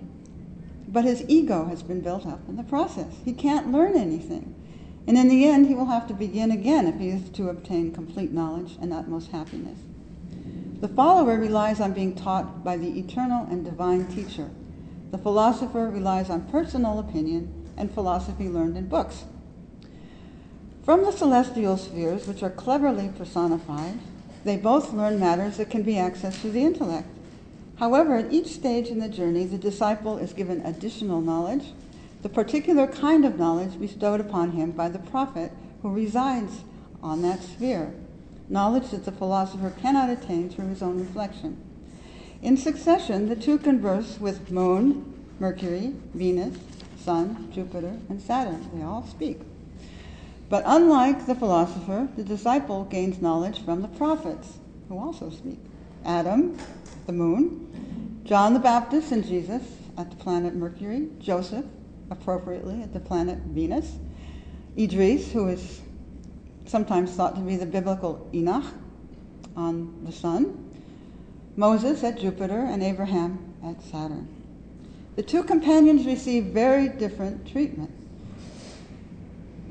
but 0.87 1.03
his 1.03 1.25
ego 1.27 1.65
has 1.65 1.81
been 1.81 2.01
built 2.01 2.27
up 2.27 2.47
in 2.47 2.57
the 2.57 2.63
process. 2.63 3.11
He 3.25 3.33
can't 3.33 3.71
learn 3.71 3.95
anything. 3.97 4.53
And 5.07 5.17
in 5.17 5.29
the 5.29 5.45
end, 5.45 5.65
he 5.65 5.73
will 5.73 5.87
have 5.87 6.07
to 6.09 6.13
begin 6.13 6.51
again 6.51 6.85
if 6.85 6.99
he 6.99 7.09
is 7.09 7.31
to 7.31 7.49
obtain 7.49 7.91
complete 7.91 8.31
knowledge 8.31 8.77
and 8.79 8.93
utmost 8.93 9.31
happiness. 9.31 9.79
The 10.79 10.89
follower 10.89 11.39
relies 11.39 11.79
on 11.79 11.93
being 11.93 12.13
taught 12.13 12.63
by 12.63 12.77
the 12.77 12.99
eternal 12.99 13.47
and 13.49 13.65
divine 13.65 14.05
teacher. 14.13 14.51
The 15.09 15.17
philosopher 15.17 15.89
relies 15.89 16.29
on 16.29 16.47
personal 16.49 16.99
opinion 16.99 17.51
and 17.75 17.91
philosophy 17.91 18.47
learned 18.47 18.77
in 18.77 18.87
books. 18.87 19.23
From 20.87 21.03
the 21.03 21.11
celestial 21.11 21.75
spheres, 21.75 22.27
which 22.27 22.41
are 22.41 22.49
cleverly 22.49 23.09
personified, 23.09 23.99
they 24.45 24.55
both 24.55 24.93
learn 24.93 25.19
matters 25.19 25.57
that 25.57 25.69
can 25.69 25.83
be 25.83 25.95
accessed 25.95 26.35
through 26.35 26.51
the 26.51 26.63
intellect. 26.63 27.09
However, 27.75 28.15
at 28.15 28.31
each 28.31 28.47
stage 28.47 28.87
in 28.87 28.99
the 28.99 29.09
journey, 29.09 29.43
the 29.43 29.57
disciple 29.57 30.17
is 30.17 30.31
given 30.31 30.65
additional 30.65 31.19
knowledge, 31.19 31.73
the 32.21 32.29
particular 32.29 32.87
kind 32.87 33.25
of 33.25 33.37
knowledge 33.37 33.77
bestowed 33.77 34.21
upon 34.21 34.51
him 34.51 34.71
by 34.71 34.87
the 34.87 34.97
prophet 34.97 35.51
who 35.81 35.91
resides 35.91 36.63
on 37.03 37.21
that 37.21 37.43
sphere 37.43 37.93
knowledge 38.47 38.91
that 38.91 39.03
the 39.03 39.11
philosopher 39.11 39.73
cannot 39.81 40.09
attain 40.09 40.49
through 40.49 40.69
his 40.69 40.81
own 40.81 40.97
reflection. 41.01 41.61
In 42.41 42.55
succession, 42.55 43.27
the 43.27 43.35
two 43.35 43.57
converse 43.57 44.21
with 44.21 44.51
Moon, 44.51 45.13
Mercury, 45.37 45.95
Venus, 46.13 46.57
Sun, 46.97 47.51
Jupiter, 47.51 47.97
and 48.07 48.21
Saturn. 48.21 48.69
They 48.73 48.83
all 48.83 49.05
speak. 49.05 49.41
But 50.49 50.63
unlike 50.65 51.25
the 51.25 51.35
philosopher, 51.35 52.07
the 52.15 52.23
disciple 52.23 52.85
gains 52.85 53.21
knowledge 53.21 53.63
from 53.63 53.81
the 53.81 53.87
prophets, 53.89 54.59
who 54.87 54.97
also 54.97 55.29
speak. 55.29 55.59
Adam, 56.05 56.57
the 57.05 57.11
moon, 57.11 58.21
John 58.23 58.53
the 58.53 58.59
Baptist 58.59 59.11
and 59.11 59.25
Jesus 59.25 59.63
at 59.97 60.09
the 60.09 60.15
planet 60.15 60.55
Mercury, 60.55 61.09
Joseph, 61.19 61.65
appropriately, 62.09 62.81
at 62.81 62.93
the 62.93 62.99
planet 62.99 63.39
Venus, 63.39 63.97
Idris, 64.77 65.31
who 65.31 65.49
is 65.49 65.81
sometimes 66.65 67.11
thought 67.11 67.35
to 67.35 67.41
be 67.41 67.57
the 67.57 67.65
biblical 67.65 68.29
Enoch 68.33 68.65
on 69.55 70.05
the 70.05 70.11
sun, 70.11 70.71
Moses 71.55 72.03
at 72.03 72.19
Jupiter, 72.19 72.59
and 72.59 72.83
Abraham 72.83 73.53
at 73.63 73.81
Saturn. 73.81 74.27
The 75.15 75.23
two 75.23 75.43
companions 75.43 76.05
receive 76.05 76.45
very 76.45 76.87
different 76.87 77.47
treatment. 77.47 77.91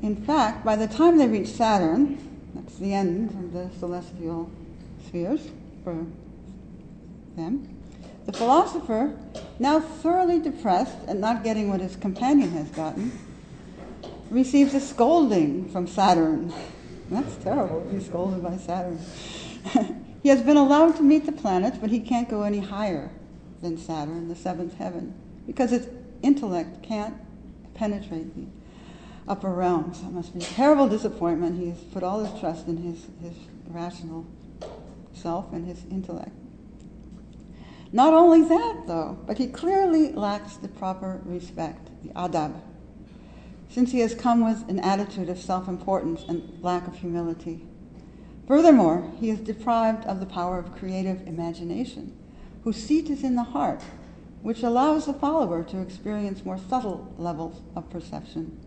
In 0.01 0.15
fact, 0.15 0.63
by 0.63 0.75
the 0.75 0.87
time 0.87 1.17
they 1.17 1.27
reach 1.27 1.47
Saturn, 1.47 2.17
that's 2.53 2.77
the 2.77 2.93
end 2.93 3.29
of 3.31 3.53
the 3.53 3.69
celestial 3.79 4.51
spheres 5.07 5.49
for 5.83 6.05
them, 7.35 7.77
the 8.25 8.33
philosopher, 8.33 9.15
now 9.59 9.79
thoroughly 9.79 10.39
depressed 10.39 10.97
at 11.07 11.17
not 11.17 11.43
getting 11.43 11.69
what 11.69 11.79
his 11.79 11.95
companion 11.95 12.51
has 12.51 12.69
gotten, 12.69 13.17
receives 14.29 14.73
a 14.73 14.79
scolding 14.79 15.69
from 15.69 15.87
Saturn 15.87 16.53
that's 17.09 17.35
terrible. 17.37 17.87
He's 17.89 18.05
scolded 18.05 18.43
by 18.43 18.57
Saturn. 18.57 18.99
he 20.23 20.29
has 20.29 20.41
been 20.41 20.57
allowed 20.57 20.97
to 20.97 21.03
meet 21.03 21.25
the 21.25 21.31
planets, 21.31 21.77
but 21.79 21.89
he 21.89 21.99
can't 21.99 22.29
go 22.29 22.43
any 22.43 22.59
higher 22.59 23.09
than 23.61 23.77
Saturn, 23.77 24.27
the 24.27 24.35
seventh 24.35 24.75
heaven, 24.75 25.13
because 25.45 25.71
his 25.71 25.87
intellect 26.21 26.83
can't 26.83 27.15
penetrate 27.73 28.35
the 28.35 28.56
upper 29.27 29.49
realms. 29.49 29.99
It 30.01 30.11
must 30.11 30.33
be 30.33 30.39
a 30.39 30.47
terrible 30.47 30.87
disappointment. 30.87 31.59
He 31.59 31.69
has 31.69 31.79
put 31.79 32.03
all 32.03 32.23
his 32.23 32.39
trust 32.39 32.67
in 32.67 32.77
his, 32.77 33.07
his 33.21 33.37
rational 33.67 34.25
self 35.13 35.51
and 35.51 35.65
his 35.65 35.83
intellect. 35.91 36.31
Not 37.91 38.13
only 38.13 38.47
that, 38.47 38.83
though, 38.85 39.17
but 39.25 39.37
he 39.37 39.47
clearly 39.47 40.11
lacks 40.11 40.57
the 40.57 40.67
proper 40.67 41.21
respect, 41.25 41.89
the 42.03 42.09
adab, 42.09 42.59
since 43.69 43.91
he 43.91 43.99
has 43.99 44.13
come 44.13 44.43
with 44.43 44.67
an 44.69 44.79
attitude 44.79 45.29
of 45.29 45.39
self 45.39 45.67
importance 45.67 46.23
and 46.27 46.61
lack 46.61 46.87
of 46.87 46.95
humility. 46.95 47.65
Furthermore, 48.45 49.09
he 49.19 49.29
is 49.29 49.39
deprived 49.39 50.05
of 50.05 50.19
the 50.19 50.25
power 50.25 50.57
of 50.57 50.75
creative 50.75 51.25
imagination, 51.27 52.17
whose 52.63 52.77
seat 52.77 53.09
is 53.09 53.23
in 53.23 53.35
the 53.35 53.43
heart, 53.43 53.81
which 54.41 54.63
allows 54.63 55.05
the 55.05 55.13
follower 55.13 55.63
to 55.63 55.81
experience 55.81 56.45
more 56.45 56.59
subtle 56.69 57.13
levels 57.17 57.61
of 57.75 57.89
perception. 57.89 58.57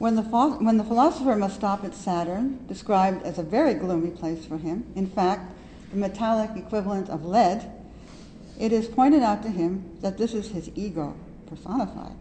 When 0.00 0.14
the, 0.14 0.22
when 0.22 0.78
the 0.78 0.84
philosopher 0.84 1.36
must 1.36 1.56
stop 1.56 1.84
at 1.84 1.94
Saturn, 1.94 2.64
described 2.66 3.22
as 3.22 3.38
a 3.38 3.42
very 3.42 3.74
gloomy 3.74 4.08
place 4.08 4.46
for 4.46 4.56
him, 4.56 4.90
in 4.96 5.06
fact, 5.06 5.52
the 5.90 5.98
metallic 5.98 6.52
equivalent 6.56 7.10
of 7.10 7.26
lead, 7.26 7.70
it 8.58 8.72
is 8.72 8.88
pointed 8.88 9.22
out 9.22 9.42
to 9.42 9.50
him 9.50 9.98
that 10.00 10.16
this 10.16 10.32
is 10.32 10.48
his 10.48 10.70
ego 10.74 11.14
personified. 11.44 12.14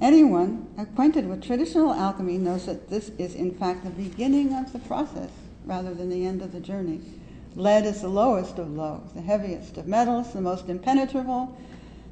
Anyone 0.00 0.68
acquainted 0.78 1.28
with 1.28 1.42
traditional 1.42 1.92
alchemy 1.92 2.38
knows 2.38 2.66
that 2.66 2.88
this 2.88 3.10
is, 3.18 3.34
in 3.34 3.50
fact, 3.56 3.82
the 3.82 3.90
beginning 3.90 4.54
of 4.54 4.72
the 4.72 4.78
process 4.78 5.30
rather 5.66 5.92
than 5.92 6.10
the 6.10 6.26
end 6.26 6.42
of 6.42 6.52
the 6.52 6.60
journey. 6.60 7.00
Lead 7.56 7.86
is 7.86 8.02
the 8.02 8.08
lowest 8.08 8.56
of 8.60 8.70
low, 8.70 9.02
the 9.16 9.20
heaviest 9.20 9.78
of 9.78 9.88
metals, 9.88 10.32
the 10.32 10.40
most 10.40 10.68
impenetrable, 10.68 11.58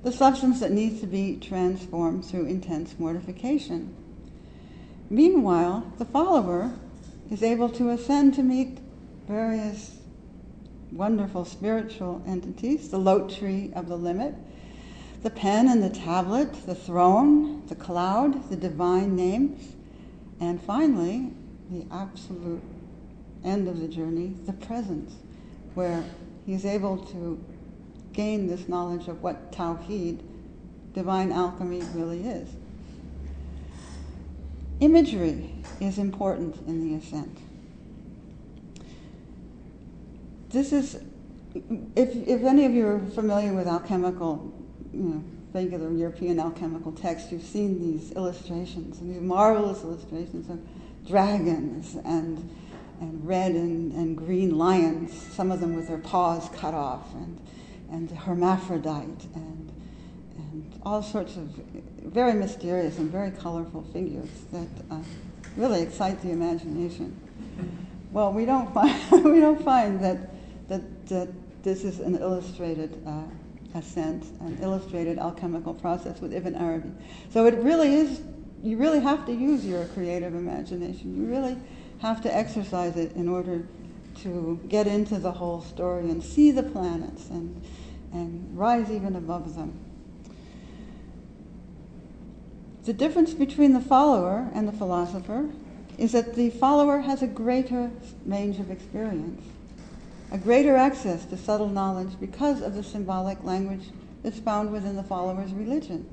the 0.03 0.11
substance 0.11 0.59
that 0.59 0.73
needs 0.73 1.01
to 1.03 1.07
be 1.07 1.37
transformed 1.37 2.25
through 2.25 2.47
intense 2.47 2.97
mortification. 2.99 3.95
Meanwhile, 5.09 5.93
the 5.99 6.05
follower 6.05 6.73
is 7.31 7.43
able 7.43 7.69
to 7.71 7.91
ascend 7.91 8.35
to 8.35 8.43
meet 8.43 8.79
various 9.29 9.99
wonderful 10.93 11.45
spiritual 11.45 12.23
entities, 12.27 12.89
the 12.89 12.99
lote 12.99 13.31
tree 13.31 13.73
of 13.75 13.89
the 13.89 13.97
limit, 13.97 14.35
the 15.23 15.31
pen 15.31 15.69
and 15.69 15.83
the 15.83 15.91
tablet, 15.91 16.67
the 16.67 16.75
throne, 16.75 17.67
the 17.67 17.75
cloud, 17.75 18.49
the 18.51 18.57
divine 18.57 19.15
names, 19.15 19.75
and 20.41 20.61
finally, 20.63 21.33
the 21.71 21.87
absolute 21.93 22.63
end 23.45 23.69
of 23.69 23.81
the 23.81 23.89
journey, 23.89 24.35
the 24.47 24.53
presence, 24.53 25.15
where 25.75 26.05
he 26.45 26.53
is 26.53 26.65
able 26.65 26.99
to 26.99 27.43
gain 28.13 28.47
this 28.47 28.69
knowledge 28.69 29.09
of 29.09 29.23
what 29.23 29.53
Tawheed, 29.53 30.21
divine 30.95 31.33
alchemy, 31.33 31.83
really 31.95 32.27
is. 32.27 32.49
Imagery 34.81 35.55
is 35.81 35.99
important 35.99 36.57
in 36.67 36.87
the 36.87 36.97
ascent. 36.97 37.39
This 40.51 40.73
is, 40.73 41.01
if, 41.95 42.15
if 42.29 42.43
any 42.43 42.67
of 42.67 42.73
you 42.73 42.87
are 42.87 42.99
familiar 43.15 43.55
with 43.55 43.67
alchemical 43.67 44.53
you 44.93 45.03
know, 45.03 45.25
regular 45.53 45.91
European 45.91 46.39
alchemical 46.39 46.93
text, 46.93 47.33
you've 47.33 47.43
seen 47.43 47.81
these 47.81 48.13
illustrations, 48.13 49.01
these 49.01 49.21
marvelous 49.21 49.83
illustrations 49.83 50.51
of 50.51 50.61
dragons 51.07 51.97
and, 52.05 52.39
and 53.01 53.27
red 53.27 53.53
and, 53.53 53.93
and 53.93 54.17
green 54.17 54.59
lions, 54.59 55.13
some 55.33 55.51
of 55.51 55.61
them 55.61 55.75
with 55.75 55.89
their 55.89 55.99
paws 55.99 56.51
cut 56.51 56.75
off, 56.75 57.15
and, 57.15 57.41
and 57.91 58.11
hermaphrodite, 58.11 59.27
and, 59.35 59.73
and 60.39 60.81
all 60.85 61.03
sorts 61.03 61.37
of 61.37 61.45
very 62.03 62.33
mysterious 62.33 62.99
and 62.99 63.11
very 63.11 63.31
colorful 63.31 63.83
figures 63.93 64.29
that 64.53 64.69
uh, 64.91 64.99
really 65.57 65.83
excite 65.83 66.21
the 66.23 66.31
imagination. 66.31 67.17
Well, 68.13 68.33
we 68.33 68.45
don't 68.45 68.73
find, 68.73 69.25
we 69.25 69.41
don't 69.41 69.63
find 69.63 70.03
that, 70.03 70.31
that, 70.69 71.07
that 71.09 71.29
this 71.63 71.85
is 71.85 72.01
an 72.01 72.17
illustrated 72.17 73.03
uh, 73.07 73.23
ascent 73.77 74.25
an 74.41 74.59
illustrated 74.63 75.19
alchemical 75.19 75.75
process 75.75 76.21
with 76.21 76.33
Ibn 76.33 76.55
Arabi. 76.55 76.91
So 77.31 77.47
it 77.47 77.55
really 77.57 77.95
is, 77.95 78.23
you 78.63 78.77
really 78.77 79.01
have 79.01 79.27
to 79.27 79.33
use 79.33 79.65
your 79.65 79.85
creative 79.87 80.35
imagination. 80.35 81.17
You 81.17 81.29
really 81.29 81.59
have 82.01 82.23
to 82.23 82.35
exercise 82.35 82.97
it 82.97 83.13
in 83.17 83.29
order 83.29 83.67
to 84.23 84.61
get 84.69 84.87
into 84.87 85.19
the 85.19 85.33
whole 85.33 85.61
story 85.61 86.09
and 86.11 86.23
see 86.23 86.51
the 86.51 86.63
planets 86.63 87.29
and, 87.29 87.63
and 88.13 88.57
rise 88.57 88.91
even 88.91 89.17
above 89.17 89.55
them. 89.55 89.79
The 92.87 92.93
difference 92.93 93.35
between 93.35 93.73
the 93.73 93.81
follower 93.81 94.49
and 94.55 94.69
the 94.69 94.73
philosopher 94.73 95.51
is 95.99 96.13
that 96.13 96.37
the 96.37 96.51
follower 96.51 97.01
has 97.01 97.21
a 97.21 97.27
greater 97.27 97.91
range 98.25 98.61
of 98.61 98.71
experience, 98.71 99.43
a 100.31 100.39
greater 100.39 100.77
access 100.77 101.25
to 101.25 101.37
subtle 101.37 101.69
knowledge 101.69 102.13
because 102.21 102.63
of 102.63 102.75
the 102.75 102.85
symbolic 102.85 103.43
language 103.43 103.91
that's 104.23 104.39
found 104.39 104.71
within 104.71 104.95
the 104.95 105.03
follower's 105.03 105.53
religion. 105.53 106.07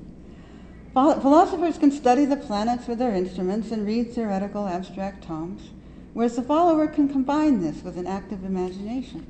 Philosophers 0.94 1.78
can 1.78 1.92
study 1.92 2.24
the 2.24 2.36
planets 2.36 2.88
with 2.88 2.98
their 2.98 3.14
instruments 3.14 3.70
and 3.70 3.86
read 3.86 4.12
theoretical 4.12 4.66
abstract 4.66 5.22
tomes, 5.22 5.70
whereas 6.12 6.34
the 6.34 6.42
follower 6.42 6.88
can 6.88 7.08
combine 7.08 7.62
this 7.62 7.84
with 7.84 7.96
an 7.96 8.08
active 8.08 8.44
imagination. 8.44 9.24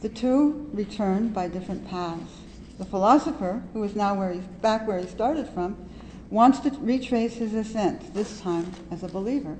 The 0.00 0.10
two 0.10 0.70
return 0.72 1.30
by 1.30 1.48
different 1.48 1.88
paths. 1.88 2.30
The 2.78 2.84
philosopher, 2.84 3.62
who 3.72 3.82
is 3.82 3.96
now 3.96 4.14
where 4.14 4.32
he's 4.32 4.44
back 4.62 4.86
where 4.86 4.98
he 4.98 5.06
started 5.06 5.48
from, 5.48 5.76
wants 6.30 6.60
to 6.60 6.70
retrace 6.80 7.34
his 7.34 7.52
ascent, 7.52 8.14
this 8.14 8.40
time 8.40 8.72
as 8.90 9.02
a 9.02 9.08
believer. 9.08 9.56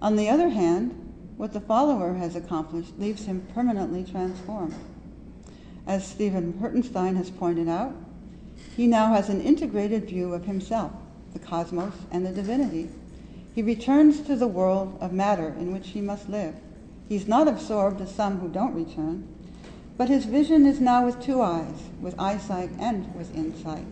On 0.00 0.16
the 0.16 0.28
other 0.28 0.50
hand, 0.50 0.94
what 1.36 1.52
the 1.52 1.60
follower 1.60 2.14
has 2.14 2.36
accomplished 2.36 2.98
leaves 2.98 3.24
him 3.24 3.46
permanently 3.54 4.04
transformed. 4.04 4.74
As 5.86 6.06
Stephen 6.06 6.52
Hirtenstein 6.60 7.16
has 7.16 7.30
pointed 7.30 7.68
out, 7.68 7.94
he 8.76 8.86
now 8.86 9.12
has 9.12 9.28
an 9.28 9.40
integrated 9.40 10.04
view 10.04 10.32
of 10.32 10.44
himself, 10.44 10.92
the 11.32 11.38
cosmos, 11.38 11.94
and 12.10 12.24
the 12.24 12.30
divinity. 12.30 12.90
He 13.54 13.62
returns 13.62 14.20
to 14.20 14.36
the 14.36 14.46
world 14.46 14.96
of 15.00 15.12
matter 15.12 15.48
in 15.58 15.72
which 15.72 15.88
he 15.88 16.00
must 16.00 16.28
live. 16.28 16.54
He's 17.08 17.26
not 17.26 17.48
absorbed 17.48 18.00
as 18.00 18.14
some 18.14 18.38
who 18.38 18.48
don't 18.48 18.74
return, 18.74 19.26
but 20.00 20.08
his 20.08 20.24
vision 20.24 20.64
is 20.64 20.80
now 20.80 21.04
with 21.04 21.20
two 21.20 21.42
eyes, 21.42 21.90
with 22.00 22.18
eyesight 22.18 22.70
and 22.78 23.14
with 23.14 23.36
insight. 23.36 23.84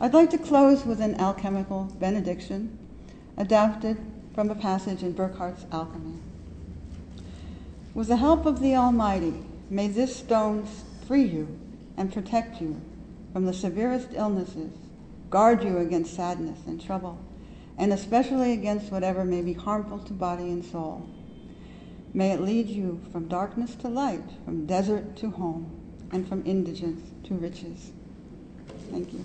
I'd 0.00 0.12
like 0.12 0.30
to 0.30 0.38
close 0.38 0.84
with 0.84 1.00
an 1.00 1.14
alchemical 1.20 1.84
benediction 2.00 2.76
adapted 3.36 3.96
from 4.34 4.50
a 4.50 4.56
passage 4.56 5.04
in 5.04 5.12
Burckhardt's 5.12 5.66
Alchemy. 5.70 6.18
With 7.94 8.08
the 8.08 8.16
help 8.16 8.44
of 8.44 8.58
the 8.58 8.74
Almighty, 8.74 9.34
may 9.70 9.86
this 9.86 10.16
stone 10.16 10.66
free 11.06 11.26
you 11.26 11.46
and 11.96 12.12
protect 12.12 12.60
you 12.60 12.80
from 13.32 13.46
the 13.46 13.54
severest 13.54 14.08
illnesses, 14.14 14.72
guard 15.30 15.62
you 15.62 15.78
against 15.78 16.16
sadness 16.16 16.58
and 16.66 16.84
trouble, 16.84 17.20
and 17.78 17.92
especially 17.92 18.50
against 18.50 18.90
whatever 18.90 19.24
may 19.24 19.42
be 19.42 19.52
harmful 19.52 20.00
to 20.00 20.12
body 20.12 20.50
and 20.50 20.64
soul. 20.64 21.08
May 22.14 22.32
it 22.32 22.40
lead 22.40 22.68
you 22.68 23.00
from 23.12 23.28
darkness 23.28 23.74
to 23.76 23.88
light, 23.88 24.24
from 24.44 24.66
desert 24.66 25.16
to 25.16 25.30
home, 25.30 25.70
and 26.10 26.26
from 26.26 26.42
indigence 26.46 27.02
to 27.24 27.34
riches. 27.34 27.92
Thank 28.90 29.12
you. 29.12 29.24